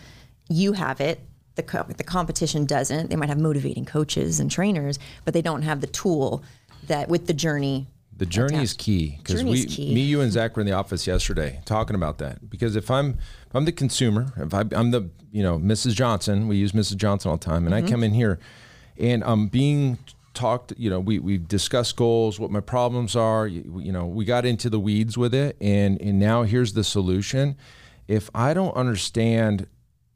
You 0.50 0.74
have 0.74 1.00
it. 1.00 1.22
The, 1.56 1.64
co- 1.64 1.84
the 1.84 2.04
competition 2.04 2.66
doesn't. 2.66 3.10
They 3.10 3.16
might 3.16 3.30
have 3.30 3.40
motivating 3.40 3.84
coaches 3.86 4.40
and 4.40 4.52
trainers, 4.52 5.00
but 5.26 5.34
they 5.34 5.42
don't 5.42 5.64
have 5.64 5.82
the 5.82 5.88
tool 5.88 6.44
that 6.88 7.10
with 7.10 7.28
the 7.28 7.34
journey. 7.34 7.88
The 8.16 8.26
journey 8.26 8.64
is 8.64 8.74
key 8.74 9.18
because 9.18 9.44
we, 9.44 9.66
key. 9.66 9.94
me, 9.94 10.02
you, 10.02 10.22
and 10.22 10.32
Zach 10.32 10.56
were 10.56 10.62
in 10.62 10.66
the 10.66 10.74
office 10.74 11.06
yesterday 11.06 11.62
talking 11.66 11.96
about 11.96 12.18
that. 12.18 12.50
Because 12.50 12.76
if 12.76 12.90
I'm, 12.90 13.12
if 13.48 13.56
I'm 13.56 13.66
the 13.66 13.72
consumer, 13.72 14.34
if 14.38 14.56
I, 14.56 14.64
I'm 14.72 14.90
the, 14.90 15.12
you 15.32 15.44
know, 15.44 15.60
Mrs. 15.60 15.94
Johnson, 15.94 16.48
we 16.48 16.58
use 16.58 16.72
Mrs. 16.72 16.98
Johnson 16.98 17.30
all 17.30 17.38
the 17.38 17.46
time, 17.46 17.68
and 17.68 17.76
Mm-hmm. 17.76 17.86
I 17.86 17.90
come 17.90 18.04
in 18.04 18.14
here, 18.14 18.40
and 18.98 19.24
I'm 19.24 19.48
being 19.50 20.00
talked. 20.34 20.74
You 20.78 20.90
know, 20.90 21.00
we 21.00 21.20
we 21.20 21.38
discussed 21.38 21.96
goals, 21.96 22.40
what 22.40 22.50
my 22.50 22.60
problems 22.60 23.16
are. 23.16 23.46
You, 23.48 23.82
you 23.84 23.92
know, 23.92 24.08
we 24.08 24.26
got 24.26 24.46
into 24.46 24.70
the 24.70 24.80
weeds 24.80 25.16
with 25.16 25.36
it, 25.36 25.56
and 25.62 26.02
and 26.02 26.18
now 26.18 26.42
here's 26.44 26.74
the 26.74 26.84
solution. 26.84 27.56
If 28.08 28.32
I 28.34 28.56
don't 28.56 28.76
understand 28.76 29.68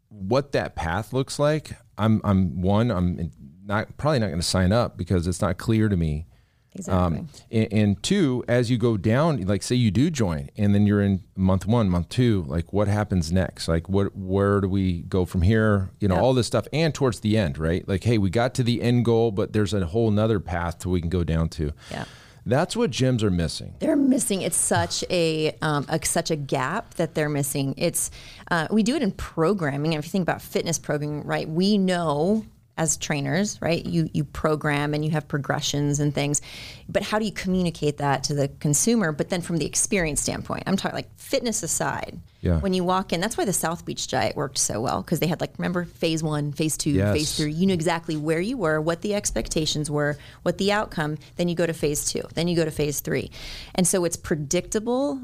what 0.10 0.54
that 0.54 0.76
path 0.76 1.14
looks 1.14 1.38
like, 1.38 1.74
I'm 1.98 2.22
I'm 2.24 2.62
one 2.62 2.90
I'm 2.90 3.32
not 3.66 3.98
probably 3.98 4.20
not 4.20 4.28
going 4.28 4.40
to 4.40 4.46
sign 4.48 4.72
up 4.72 4.98
because 4.98 5.28
it's 5.28 5.42
not 5.42 5.58
clear 5.58 5.88
to 5.88 5.98
me. 5.98 6.26
Exactly. 6.74 7.20
Um, 7.20 7.30
and, 7.52 7.74
and 7.74 8.04
two, 8.04 8.46
as 8.48 8.72
you 8.72 8.78
go 8.78 8.96
down, 8.96 9.42
like 9.46 9.62
say 9.62 9.76
you 9.76 9.92
do 9.92 10.10
join, 10.10 10.50
and 10.58 10.74
then 10.74 10.88
you're 10.88 11.02
in 11.02 11.22
month 11.36 11.66
one, 11.66 11.90
month 11.90 12.08
two, 12.10 12.46
like 12.48 12.72
what 12.72 12.88
happens 12.88 13.30
next? 13.32 13.68
Like 13.68 13.90
what, 13.90 14.16
where 14.16 14.62
do 14.62 14.70
we 14.70 15.02
go 15.04 15.26
from 15.26 15.42
here? 15.42 15.90
You 16.00 16.08
know, 16.08 16.16
Yep. 16.16 16.24
all 16.24 16.34
this 16.34 16.48
stuff, 16.48 16.68
and 16.72 16.94
towards 16.94 17.20
the 17.20 17.38
end, 17.38 17.58
right? 17.58 17.86
Like, 17.88 18.04
hey, 18.06 18.18
we 18.18 18.30
got 18.30 18.54
to 18.56 18.64
the 18.64 18.82
end 18.82 19.04
goal, 19.04 19.32
but 19.32 19.52
there's 19.52 19.74
a 19.74 19.86
whole 19.86 20.12
nother 20.12 20.40
path 20.40 20.80
to 20.80 20.90
we 20.90 21.02
can 21.02 21.10
go 21.10 21.24
down 21.26 21.50
to. 21.50 21.74
Yeah. 21.92 22.06
That's 22.44 22.76
what 22.76 22.90
gyms 22.90 23.22
are 23.22 23.30
missing. 23.30 23.76
They're 23.80 23.96
missing. 23.96 24.42
It's 24.42 24.58
such 24.58 25.04
a, 25.12 25.56
um, 25.62 25.86
a 25.90 26.04
such 26.04 26.32
a 26.32 26.36
gap 26.36 26.96
that 26.96 27.14
they're 27.14 27.30
missing. 27.30 27.76
It's 27.78 28.10
uh, 28.50 28.68
we 28.72 28.82
do 28.82 28.96
it 28.96 29.04
in 29.04 29.12
programming. 29.12 29.94
And 29.94 30.00
if 30.00 30.08
you 30.08 30.12
think 30.12 30.24
about 30.24 30.42
fitness 30.42 30.80
programming, 30.80 31.24
right? 31.28 31.48
We 31.48 31.78
know 31.78 32.46
as 32.78 32.98
trainers, 32.98 33.62
right? 33.62 33.86
You 33.86 34.10
you 34.14 34.24
program 34.24 34.94
and 34.94 35.04
you 35.04 35.12
have 35.12 35.28
progressions 35.28 36.00
and 36.00 36.16
things, 36.16 36.42
but 36.88 37.04
how 37.04 37.20
do 37.20 37.26
you 37.26 37.32
communicate 37.32 37.98
that 37.98 38.24
to 38.26 38.34
the 38.34 38.48
consumer? 38.60 39.12
But 39.12 39.30
then 39.30 39.42
from 39.42 39.58
the 39.58 39.66
experience 39.66 40.22
standpoint, 40.22 40.64
I'm 40.68 40.78
talking 40.78 40.96
like 40.96 41.14
fitness 41.18 41.64
aside. 41.64 42.20
Yeah. 42.40 42.60
When 42.60 42.74
you 42.74 42.84
walk 42.84 43.14
in, 43.14 43.22
that's 43.22 43.38
why 43.38 43.46
the 43.46 43.54
South 43.54 43.86
Beach 43.86 44.08
Diet 44.08 44.36
worked 44.36 44.58
so 44.58 44.82
well 44.82 45.02
because 45.04 45.20
they 45.20 45.28
had 45.28 45.42
like 45.42 45.54
remember 45.60 45.84
phase 45.86 46.24
one, 46.24 46.54
phase 46.54 46.78
two, 46.78 46.92
Yes. 46.92 47.14
phase 47.14 47.36
three. 47.38 47.52
You 47.52 47.68
knew 47.68 47.74
exactly 47.74 48.16
where 48.16 48.40
you 48.42 48.58
were, 48.58 48.80
what 48.82 49.02
the 49.02 49.14
expectations 49.16 49.92
were, 49.92 50.18
what 50.44 50.58
the 50.58 50.72
outcome. 50.72 51.18
Then 51.36 51.50
you 51.50 51.56
go 51.56 51.68
to 51.68 51.74
phase 51.74 52.06
two. 52.10 52.24
Then 52.34 52.48
you 52.48 52.56
go 52.56 52.66
to 52.66 52.72
phase 52.72 53.02
three, 53.02 53.32
and 53.76 53.86
so 53.86 54.06
it's 54.06 54.18
predictable 54.18 55.22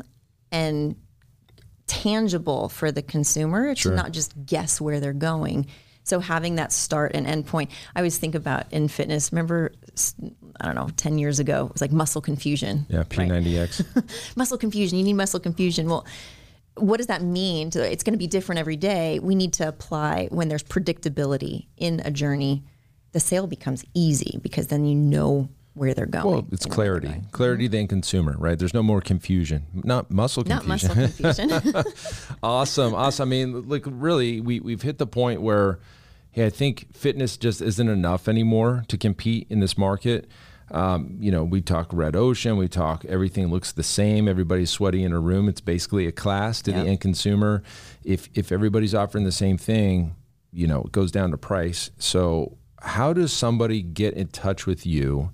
and 0.52 0.96
tangible 1.88 2.70
for 2.70 2.92
the 2.92 3.02
consumer 3.02 3.74
to 3.74 3.92
not 3.92 4.12
just 4.12 4.34
guess 4.46 4.82
where 4.82 5.00
they're 5.00 5.14
going. 5.14 5.66
So 6.08 6.20
having 6.20 6.56
that 6.56 6.72
start 6.72 7.12
and 7.16 7.28
end 7.28 7.48
point, 7.48 7.70
I 7.96 8.00
always 8.00 8.18
think 8.18 8.34
about 8.34 8.72
in 8.72 8.88
fitness. 8.88 9.32
Remember, 9.32 9.74
I 10.62 10.66
don't 10.66 10.76
know, 10.76 10.90
ten 10.96 11.18
years 11.18 11.40
ago, 11.40 11.68
it 11.68 11.74
was 11.74 11.82
like 11.82 11.92
muscle 11.92 12.22
confusion. 12.22 12.86
Yeah. 12.90 13.04
P90X. 13.04 14.36
muscle 14.36 14.58
confusion. 14.58 14.98
You 14.98 15.04
need 15.04 15.14
muscle 15.14 15.40
confusion. 15.40 15.90
Well, 15.90 16.06
what 16.76 16.98
does 16.98 17.08
that 17.08 17.22
mean? 17.22 17.72
To, 17.72 17.92
it's 17.92 18.04
going 18.04 18.14
to 18.14 18.20
be 18.20 18.28
different 18.28 18.60
every 18.60 18.78
day. 18.78 19.20
We 19.20 19.36
need 19.36 19.54
to 19.54 19.68
apply 19.68 20.28
when 20.32 20.48
there's 20.48 20.64
predictability 20.64 21.66
in 21.76 22.02
a 22.06 22.12
journey. 22.12 22.64
The 23.12 23.20
sale 23.20 23.48
becomes 23.48 23.84
easy 23.94 24.40
because 24.42 24.68
then 24.68 24.86
you 24.86 24.96
know 24.96 25.50
where 25.74 25.94
they're 25.94 26.06
going. 26.06 26.26
well, 26.26 26.48
it's 26.52 26.66
You 26.66 26.72
know 26.72 26.78
where 26.78 27.00
they're 27.00 27.00
clarity, 27.02 27.28
clarity 27.32 27.66
mm-hmm. 27.66 27.72
then 27.72 27.88
consumer, 27.88 28.36
right? 28.38 28.58
There's 28.58 28.74
no 28.74 28.84
more 28.84 29.02
confusion, 29.02 29.66
not 29.74 30.10
muscle 30.12 30.44
confusion. 30.44 30.90
Not 30.98 31.14
muscle 31.18 31.52
confusion. 31.52 31.84
awesome 32.44 32.96
awesome 32.96 33.28
i 33.28 33.30
mean 33.30 33.68
like 33.68 33.84
really 33.86 34.42
we, 34.42 34.60
we've 34.60 34.82
hit 34.82 34.98
the 34.98 35.08
point 35.08 35.42
where 35.42 35.80
hey 36.38 36.46
i 36.46 36.50
think 36.50 36.86
fitness 36.96 37.36
just 37.36 37.62
isn't 37.62 37.90
enough 37.90 38.28
anymore 38.28 38.84
to 38.88 38.98
compete 38.98 39.48
in 39.50 39.60
this 39.60 39.78
market. 39.78 40.30
Um, 40.70 41.16
you 41.20 41.32
know 41.32 41.44
we 41.46 41.62
talk 41.62 41.88
red 41.94 42.16
ocean 42.16 42.58
we 42.58 42.68
talk 42.68 43.06
everything 43.06 43.48
looks 43.48 43.72
the 43.72 43.84
same 43.84 44.28
everybody's 44.28 44.70
sweaty 44.70 45.02
in 45.04 45.14
a 45.14 45.20
room. 45.20 45.48
It's 45.50 45.62
basically 45.62 46.08
a 46.08 46.12
class 46.12 46.62
to 46.64 46.72
Yep. 46.72 46.84
the 46.84 46.90
end 46.90 47.00
consumer. 47.02 47.64
If 48.04 48.30
if 48.34 48.52
everybody's 48.52 48.94
offering 48.94 49.24
the 49.24 49.32
same 49.32 49.58
thing 49.58 50.16
you 50.52 50.68
know 50.68 50.82
it 50.84 50.92
goes 50.92 51.12
down 51.12 51.32
to 51.32 51.38
price. 51.38 51.90
So 52.00 52.58
how 52.82 53.14
does 53.14 53.32
somebody 53.34 53.82
get 53.82 54.14
in 54.16 54.28
touch 54.28 54.66
with 54.68 54.86
you 54.86 55.32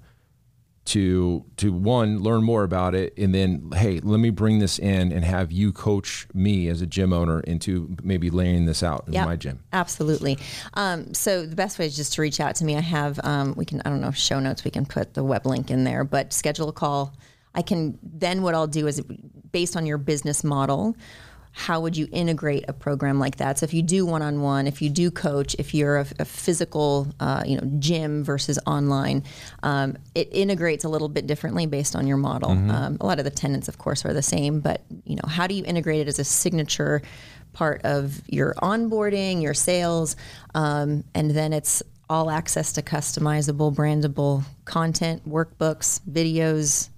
to 0.85 1.45
to 1.55 1.71
one 1.71 2.19
learn 2.19 2.43
more 2.43 2.63
about 2.63 2.93
it 2.93 3.17
and 3.17 3.33
then 3.33 3.71
hey 3.73 4.01
let 4.01 4.19
me 4.19 4.29
bring 4.29 4.59
this 4.59 4.79
in 4.79 5.13
and 5.13 5.23
have 5.23 5.49
you 5.49 5.71
coach 5.71 6.27
me 6.33 6.67
as 6.67 6.81
a 6.81 6.85
gym 6.85 7.13
owner 7.13 7.39
into 7.41 7.95
maybe 8.03 8.29
laying 8.29 8.65
this 8.65 8.83
out 8.83 9.05
in 9.07 9.13
Yeah, 9.13 9.23
my 9.23 9.37
gym 9.37 9.63
Absolutely. 9.71 10.37
Um, 10.75 11.13
so 11.13 11.45
the 11.45 11.55
best 11.55 11.79
way 11.79 11.85
is 11.85 11.95
just 11.95 12.13
to 12.13 12.21
reach 12.21 12.39
out 12.39 12.55
to 12.55 12.65
me. 12.65 12.75
I 12.77 12.81
have 12.81 13.19
um, 13.23 13.53
we 13.55 13.65
can 13.65 13.81
I 13.85 13.89
don't 13.89 14.01
know 14.01 14.11
show 14.11 14.39
notes. 14.39 14.63
We 14.63 14.71
can 14.71 14.85
put 14.85 15.13
the 15.13 15.23
web 15.23 15.45
link 15.45 15.71
in 15.71 15.83
there, 15.83 16.03
but 16.03 16.33
schedule 16.33 16.69
a 16.69 16.73
call. 16.73 17.13
I 17.55 17.61
can 17.61 17.97
then 18.01 18.41
what 18.41 18.55
I'll 18.55 18.67
do 18.67 18.87
is 18.87 19.01
based 19.51 19.75
on 19.75 19.85
your 19.85 19.97
business 19.97 20.43
model. 20.43 20.95
How 21.55 21.79
would 21.79 21.95
you 21.95 22.07
integrate 22.11 22.65
a 22.67 22.73
program 22.73 23.19
like 23.19 23.35
that? 23.37 23.59
So 23.59 23.63
if 23.65 23.73
you 23.75 23.83
do 23.83 24.05
one-on-one, 24.07 24.65
if 24.65 24.81
you 24.81 24.89
do 24.89 25.11
coach, 25.11 25.55
if 25.59 25.73
you're 25.75 25.97
a, 25.97 26.07
a 26.17 26.25
physical, 26.25 27.07
uh, 27.19 27.43
you 27.45 27.57
know, 27.57 27.71
gym 27.77 28.23
versus 28.23 28.57
online, 28.65 29.23
um, 29.61 29.95
it 30.15 30.29
integrates 30.31 30.83
a 30.83 30.89
little 30.89 31.09
bit 31.09 31.27
differently 31.27 31.67
based 31.67 31.95
on 31.95 32.07
your 32.07 32.17
model. 32.17 32.49
Um, 32.51 32.97
a 32.99 33.05
lot 33.05 33.19
of 33.19 33.25
the 33.25 33.29
tenants, 33.31 33.67
of 33.67 33.77
course, 33.77 34.03
are 34.03 34.13
the 34.13 34.23
same, 34.23 34.61
but 34.61 34.81
you 35.05 35.15
know, 35.15 35.27
how 35.27 35.45
do 35.45 35.53
you 35.53 35.63
integrate 35.63 36.01
it 36.01 36.07
as 36.07 36.17
a 36.17 36.23
signature 36.23 37.03
part 37.53 37.81
of 37.83 38.19
your 38.27 38.55
onboarding, 38.55 39.43
your 39.43 39.53
sales, 39.53 40.15
um, 40.55 41.03
and 41.13 41.29
then 41.31 41.53
it's 41.53 41.83
all 42.09 42.31
access 42.31 42.73
to 42.73 42.81
customizable, 42.81 43.73
brandable 43.73 44.43
content, 44.65 45.27
workbooks, 45.29 45.99
videos, 46.11 46.89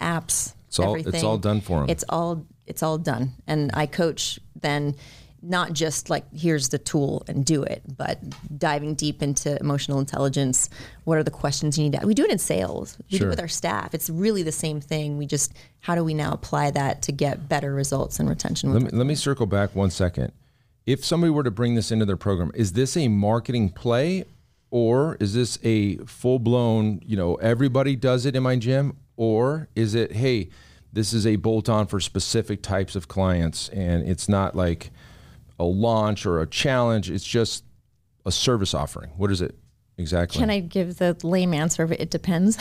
apps. 0.00 0.54
It's 0.68 0.78
all- 0.86 0.94
it's 1.14 1.22
all 1.24 1.38
done 1.38 1.60
for 1.60 1.82
'em. 1.82 1.90
It's 1.90 2.04
all 2.08 2.46
it's 2.70 2.82
all 2.82 2.96
done, 2.98 3.32
and 3.46 3.70
I 3.74 3.86
coach 3.86 4.40
then 4.60 4.94
not 5.42 5.72
just 5.72 6.10
like 6.10 6.24
here's 6.34 6.68
the 6.68 6.76
tool 6.78 7.24
and 7.26 7.46
do 7.46 7.62
it, 7.62 7.82
but 7.96 8.18
diving 8.58 8.94
deep 8.94 9.22
into 9.22 9.58
emotional 9.58 9.98
intelligence. 9.98 10.68
What 11.04 11.16
are 11.16 11.22
the 11.22 11.30
questions 11.30 11.78
you 11.78 11.84
need 11.88 11.98
to? 11.98 12.06
We 12.06 12.12
do 12.14 12.24
it 12.24 12.30
in 12.30 12.38
sales. 12.38 12.98
We 12.98 13.04
do 13.08 13.16
Sure. 13.16 13.26
it 13.28 13.30
with 13.30 13.40
our 13.40 13.48
staff. 13.48 13.94
It's 13.94 14.10
really 14.10 14.42
the 14.42 14.52
same 14.52 14.80
thing. 14.82 15.16
We 15.16 15.24
just 15.26 15.54
how 15.80 15.94
do 15.94 16.04
we 16.04 16.12
now 16.12 16.32
apply 16.32 16.72
that 16.72 17.00
to 17.02 17.12
get 17.12 17.48
better 17.48 17.74
results 17.74 18.20
and 18.20 18.28
retention? 18.28 18.72
Let 18.74 18.82
me, 18.82 18.90
let 18.92 19.06
me 19.06 19.14
circle 19.14 19.46
back 19.46 19.74
one 19.74 19.90
second. 19.90 20.32
If 20.84 21.04
somebody 21.04 21.30
were 21.30 21.42
to 21.44 21.50
bring 21.50 21.74
this 21.74 21.90
into 21.90 22.04
their 22.04 22.16
program, 22.18 22.52
is 22.54 22.72
this 22.74 22.96
a 22.96 23.08
marketing 23.08 23.70
play 23.70 24.24
or 24.70 25.16
is 25.20 25.32
this 25.34 25.58
a 25.62 25.96
full 26.04 26.38
blown, 26.38 27.00
you 27.04 27.16
know, 27.16 27.36
everybody 27.36 27.96
does 27.96 28.26
it 28.26 28.36
in 28.36 28.42
my 28.42 28.56
gym? 28.56 28.96
Or 29.16 29.68
is 29.74 29.94
it, 29.94 30.12
hey, 30.12 30.48
this 30.92 31.12
is 31.12 31.26
a 31.26 31.36
bolt 31.36 31.68
on 31.68 31.86
for 31.86 32.00
specific 32.00 32.62
types 32.62 32.96
of 32.96 33.08
clients 33.08 33.68
and 33.70 34.08
it's 34.08 34.28
not 34.28 34.56
like 34.56 34.90
a 35.58 35.64
launch 35.64 36.26
or 36.26 36.40
a 36.40 36.46
challenge, 36.46 37.10
it's 37.10 37.24
just 37.24 37.64
a 38.26 38.32
service 38.32 38.74
offering? 38.74 39.10
What 39.16 39.30
is 39.30 39.40
it 39.40 39.54
exactly? 39.98 40.40
Can 40.40 40.50
I 40.50 40.60
give 40.60 40.96
the 40.96 41.16
lame 41.22 41.52
answer 41.54 41.82
of 41.82 41.92
it? 41.92 42.00
It 42.00 42.10
depends. 42.10 42.58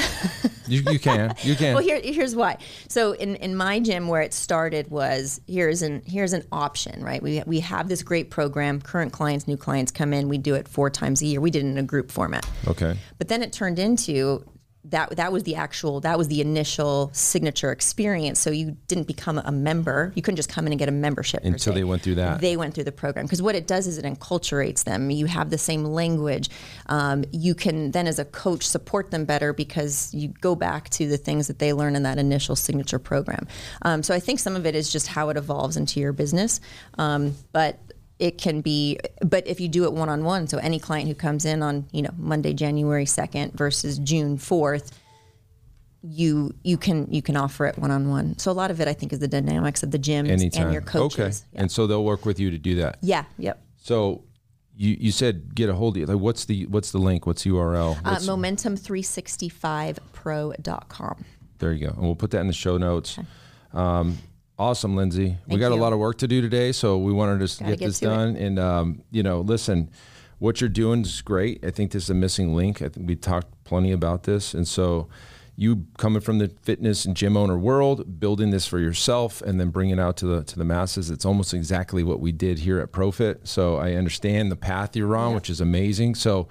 you, 0.67 0.81
you 0.91 1.00
can. 1.00 1.33
You 1.43 1.55
can. 1.55 1.74
Well, 1.79 1.83
here, 1.83 2.01
here's 2.03 2.36
why. 2.36 2.57
So 2.88 3.13
in, 3.13 3.36
in 3.38 3.55
my 3.55 3.79
gym, 3.79 4.07
where 4.09 4.21
it 4.21 4.33
started 4.33 4.89
was 4.89 5.39
here's 5.48 5.81
an 5.81 6.01
here's 6.05 6.33
an 6.33 6.43
option, 6.51 7.01
right? 7.03 7.24
We 7.24 7.41
we 7.45 7.62
have 7.62 7.88
this 7.88 8.03
great 8.03 8.29
program. 8.29 8.81
Current 8.81 9.13
clients, 9.13 9.48
new 9.48 9.57
clients 9.57 9.91
come 9.91 10.13
in. 10.13 10.27
We 10.27 10.38
do 10.38 10.55
it 10.55 10.67
four 10.67 10.89
times 10.89 11.21
a 11.21 11.25
year. 11.25 11.39
We 11.41 11.51
did 11.51 11.63
it 11.63 11.69
in 11.69 11.77
a 11.77 11.83
group 11.83 12.12
format. 12.12 12.45
okay. 12.67 12.98
But 13.17 13.29
then 13.29 13.41
it 13.41 13.53
turned 13.53 13.79
into 13.79 14.43
that 14.86 15.17
that 15.17 15.31
was 15.31 15.43
the 15.43 15.55
actual 15.55 16.00
that 16.00 16.17
was 16.17 16.29
the 16.29 16.39
initial 16.39 17.09
signature 17.13 17.71
experience. 17.71 18.39
So 18.39 18.50
you 18.50 18.77
didn't 18.88 19.07
become 19.07 19.38
a 19.38 19.51
member. 19.51 20.13
You 20.15 20.21
couldn't 20.21 20.38
just 20.38 20.50
come 20.50 20.65
in 20.65 20.71
and 20.71 20.79
get 20.79 20.88
a 20.88 20.93
membership 20.93 21.43
Until 21.43 21.74
they 21.74 21.83
went 21.83 22.01
through 22.01 22.15
that. 22.15 22.39
They 22.39 22.55
went 22.55 22.75
through 22.75 22.86
the 22.86 22.91
program 22.91 23.25
because 23.25 23.41
what 23.41 23.55
it 23.55 23.67
does 23.67 23.88
is 23.88 23.98
it 23.98 24.05
enculturates 24.05 24.86
them. 24.86 25.09
You 25.09 25.25
have 25.25 25.50
the 25.50 25.57
same 25.57 25.83
language. 25.83 26.50
Um, 26.88 27.25
you 27.31 27.55
can 27.55 27.91
then, 27.91 28.07
as 28.07 28.19
a 28.19 28.25
coach, 28.25 28.65
support 28.65 29.12
them 29.12 29.25
better 29.25 29.51
because 29.51 30.13
you 30.13 30.29
go 30.29 30.55
back 30.55 30.89
to 30.91 31.07
the 31.07 31.17
things 31.17 31.48
that 31.48 31.59
they 31.59 31.74
learn 31.74 31.95
in 31.95 32.03
that 32.03 32.17
initial 32.17 32.55
signature 32.55 33.00
program. 33.00 33.48
Um, 33.81 34.01
so 34.01 34.15
I 34.15 34.19
think 34.19 34.39
some 34.39 34.55
of 34.55 34.65
it 34.65 34.75
is 34.75 34.89
just 34.89 35.07
how 35.07 35.29
it 35.29 35.36
evolves 35.36 35.75
into 35.75 36.00
your 36.00 36.13
business, 36.13 36.62
um, 36.98 37.36
but 37.51 37.79
it 38.19 38.38
can 38.38 38.61
be 38.61 38.97
but 39.25 39.45
if 39.47 39.59
you 39.61 39.67
do 39.67 39.83
it 39.85 39.93
one-on-one 39.93 40.47
so 40.47 40.57
any 40.59 40.79
client 40.79 41.07
who 41.07 41.15
comes 41.15 41.45
in 41.45 41.61
on 41.63 41.85
you 41.91 42.01
know 42.01 42.11
monday 42.17 42.53
january 42.53 43.05
2nd 43.05 43.53
versus 43.53 43.97
june 43.99 44.38
4th 44.38 44.91
you 46.01 46.53
you 46.63 46.77
can 46.77 47.07
you 47.11 47.21
can 47.21 47.35
offer 47.35 47.65
it 47.65 47.77
one-on-one 47.77 48.38
so 48.38 48.51
a 48.51 48.53
lot 48.53 48.71
of 48.71 48.79
it 48.81 48.88
i 48.88 48.93
think 48.93 49.11
is 49.13 49.19
the 49.19 49.27
dynamics 49.27 49.83
of 49.83 49.91
the 49.91 49.97
gym 49.97 50.25
and 50.25 50.41
your 50.73 50.81
coaches 50.81 51.19
Okay. 51.19 51.35
yeah. 51.53 51.61
And 51.61 51.71
so 51.71 51.88
they'll 51.88 52.03
work 52.05 52.25
with 52.25 52.39
you 52.39 52.51
to 52.51 52.57
do 52.57 52.75
that. 52.75 52.97
yeah 53.01 53.25
yep 53.38 53.61
So 53.77 54.23
you, 54.75 54.95
you 54.99 55.11
said 55.11 55.53
get 55.55 55.69
a 55.69 55.73
hold 55.73 55.97
of 55.97 55.99
you. 55.99 56.05
Like 56.05 56.19
what's 56.19 56.45
the 56.45 56.65
what's 56.67 56.91
the 56.93 56.99
link? 56.99 57.25
What's 57.27 57.43
the 57.43 57.49
URL? 57.49 57.97
uh, 57.97 58.01
What's- 58.11 58.25
momentum365pro.com 58.27 61.25
there 61.59 61.73
you 61.73 61.88
go. 61.88 61.93
And 61.93 62.01
we'll 62.03 62.15
put 62.15 62.31
that 62.31 62.39
in 62.39 62.47
the 62.47 62.53
show 62.53 62.77
notes. 62.77 63.19
Um, 63.73 64.17
awesome, 64.60 64.96
Lindsay. 64.96 65.38
we 65.48 65.58
got 65.58 65.72
a 65.72 65.75
lot 65.75 65.94
of 65.94 66.00
work 66.00 66.18
to 66.20 66.28
do 66.28 66.42
today, 66.42 66.72
so 66.72 66.98
we 66.98 67.13
wanted 67.13 67.39
to 67.39 67.46
just 67.46 67.60
get, 67.60 67.80
get 67.80 67.86
this 67.88 68.00
to 68.00 68.06
it. 68.06 68.10
done. 68.10 68.36
And 68.36 68.60
um, 68.60 69.01
you 69.10 69.24
know, 69.24 69.42
listen, 69.42 69.89
what 70.38 70.62
you're 70.62 70.70
doing 70.70 71.01
is 71.01 71.22
great. 71.22 71.63
I 71.66 71.72
think 71.72 71.92
this 71.92 72.04
is 72.04 72.10
a 72.10 72.13
missing 72.13 72.54
link. 72.54 72.82
I 72.82 72.89
think 72.89 73.08
we 73.08 73.16
talked 73.16 73.48
plenty 73.63 73.92
about 73.92 74.24
this, 74.24 74.54
and 74.54 74.68
so 74.68 75.08
you 75.56 75.86
coming 75.98 76.22
from 76.22 76.38
the 76.38 76.50
fitness 76.62 77.04
and 77.06 77.15
gym 77.15 77.36
owner 77.36 77.58
world, 77.58 78.19
building 78.19 78.52
this 78.52 78.65
for 78.67 78.80
yourself, 78.80 79.41
and 79.41 79.60
then 79.60 79.69
bringing 79.69 79.98
it 79.98 80.00
out 80.00 80.17
to 80.17 80.26
the 80.28 80.43
to 80.43 80.58
the 80.58 80.65
masses. 80.65 81.10
It's 81.10 81.26
almost 81.26 81.54
exactly 81.54 82.04
what 82.04 82.19
we 82.19 82.32
did 82.32 82.60
here 82.60 82.80
at 82.80 82.91
ProFit. 82.91 83.48
So 83.48 83.78
I 83.78 83.93
understand 83.93 84.52
the 84.52 84.56
path 84.58 84.95
you're 84.95 85.15
on, 85.15 85.34
which 85.34 85.50
is 85.50 85.62
amazing. 85.62 86.15
So. 86.15 86.48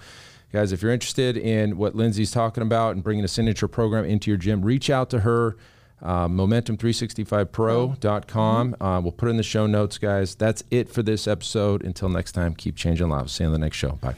Guys, 0.51 0.73
if 0.73 0.81
you're 0.81 0.93
interested 0.93 1.37
in 1.37 1.77
what 1.77 1.95
Lindsay's 1.95 2.31
talking 2.31 2.63
about 2.63 2.95
and 2.95 3.05
bringing 3.05 3.23
a 3.23 3.29
signature 3.29 3.69
program 3.69 4.07
into 4.07 4.31
your 4.31 4.39
gym, 4.39 4.63
reach 4.63 4.89
out 4.89 5.11
to 5.11 5.21
her. 5.21 5.59
Uh, 6.03 6.29
Momentum365pro.com. 6.29 8.77
Uh, 8.81 9.01
we'll 9.03 9.13
put 9.13 9.29
it 9.29 9.31
in 9.31 9.37
the 9.37 9.43
show 9.43 9.67
notes, 9.67 9.99
guys. 9.99 10.35
That's 10.35 10.63
it 10.71 10.89
for 10.89 11.03
this 11.03 11.27
episode. 11.27 11.83
Until 11.83 12.09
next 12.09 12.33
time, 12.33 12.55
keep 12.55 12.77
changing 12.77 13.09
lives. 13.09 13.33
See 13.33 13.45
you 13.45 13.49
on 13.49 13.53
the 13.53 13.59
next 13.59 13.77
show. 13.77 13.93
Bye. 13.93 14.15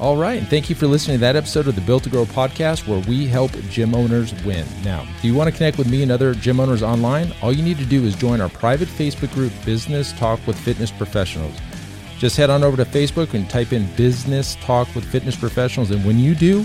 All 0.00 0.16
right. 0.16 0.38
And 0.38 0.48
thank 0.48 0.70
you 0.70 0.76
for 0.76 0.86
listening 0.86 1.18
to 1.18 1.20
that 1.20 1.36
episode 1.36 1.68
of 1.68 1.74
the 1.74 1.82
Built 1.82 2.04
to 2.04 2.10
Grow 2.10 2.24
podcast 2.24 2.88
where 2.88 3.00
we 3.00 3.26
help 3.26 3.52
gym 3.68 3.94
owners 3.94 4.32
win. 4.44 4.66
Now, 4.82 5.06
do 5.20 5.28
you 5.28 5.34
want 5.34 5.50
to 5.50 5.56
connect 5.56 5.76
with 5.76 5.90
me 5.90 6.02
and 6.02 6.10
other 6.10 6.32
gym 6.32 6.58
owners 6.58 6.82
online? 6.82 7.34
All 7.42 7.52
you 7.52 7.62
need 7.62 7.76
to 7.78 7.84
do 7.84 8.02
is 8.04 8.14
join 8.14 8.40
our 8.40 8.48
private 8.48 8.88
Facebook 8.88 9.32
group, 9.34 9.52
Business 9.66 10.12
Talk 10.14 10.44
with 10.46 10.58
Fitness 10.58 10.90
Professionals. 10.90 11.54
Just 12.16 12.38
head 12.38 12.48
on 12.48 12.62
over 12.62 12.78
to 12.78 12.84
Facebook 12.86 13.34
and 13.34 13.48
type 13.50 13.74
in 13.74 13.94
Business 13.96 14.54
Talk 14.56 14.94
with 14.94 15.04
Fitness 15.04 15.36
Professionals. 15.36 15.90
And 15.90 16.02
when 16.04 16.18
you 16.18 16.34
do, 16.34 16.64